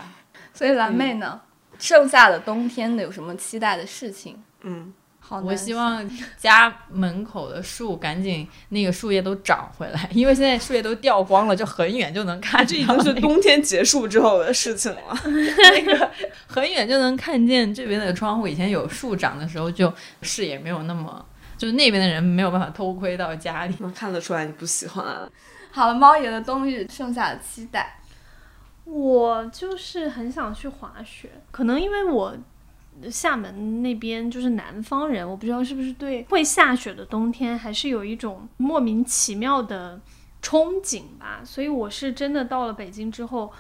[0.55, 1.39] 所以蓝妹呢，
[1.79, 4.43] 剩下的冬天的有什么期待的事情？
[4.63, 15.01] 嗯，好难我希望家门口的树赶紧那个树叶都长回来， 因为现在树叶都掉光了，就很远就能看这已经是冬天结束之后的事情了。
[15.25, 16.11] 那个
[16.47, 18.47] 很远就能看见这边的窗户。
[18.49, 19.93] 以前有树长的时候，就
[20.23, 21.25] 视野没有那么，
[21.57, 23.75] 就是那边的人没有办法偷窥到家里。
[23.81, 25.05] 能 看得出来你不喜欢。
[25.05, 25.29] 啊
[25.75, 27.99] 好了，猫爷的冬日剩下的期待，
[28.85, 32.37] 我就是很想去滑雪，可能因为我
[33.11, 40.01] 厦门那边就是南方人，我不知道是不是对会下雪的冬天还是有一种莫名其妙的
[40.43, 43.53] 憧憬吧，所以我是真的到了北京之后。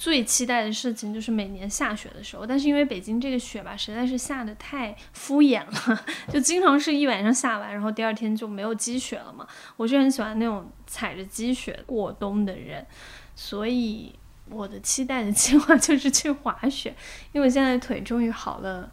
[0.00, 9.44] 最期待的事情就是每年下雪的时候，但是因为北京这个雪吧，实在是下的太敷衍了， 就经常是一晚上下完，然后第二天就没有积雪了嘛。
[9.76, 12.86] 我是很喜欢那种踩着积雪过冬的人，
[13.34, 14.14] 所以
[14.50, 16.94] 我的期待的计划 就是去滑雪，
[17.32, 18.90] 因为我现在腿终于好了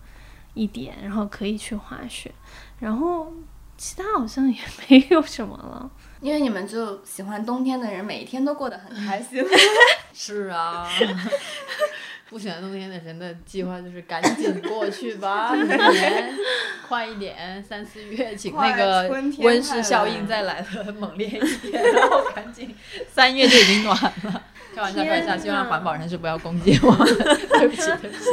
[0.53, 2.31] 一点，然后可以去滑雪，
[2.79, 3.31] 然后
[3.77, 5.89] 其他好像也 没有什么了。
[6.21, 9.43] 因为你们就喜欢冬天的人，每一天都过得很开心。
[10.13, 10.89] 是啊，
[12.29, 16.33] 不喜欢冬天的人的计划就是赶紧过去吧，明年
[16.87, 22.73] 快一点，三四月请那个温室效应再来的猛烈一点，然后赶紧
[23.07, 24.41] 三月就已经暖了。
[24.75, 26.93] 开玩笑，开玩笑，希望环保人士不要攻击我。
[27.57, 28.25] 对不起，对不起。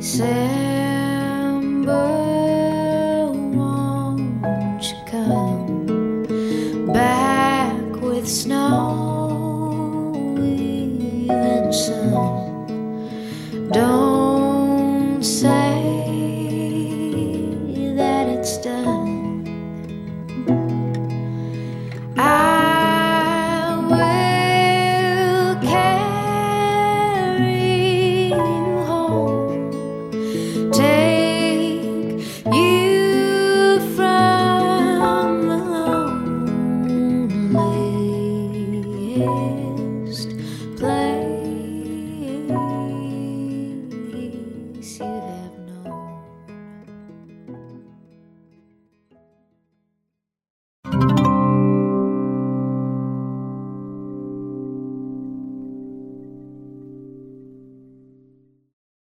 [0.00, 0.57] Say.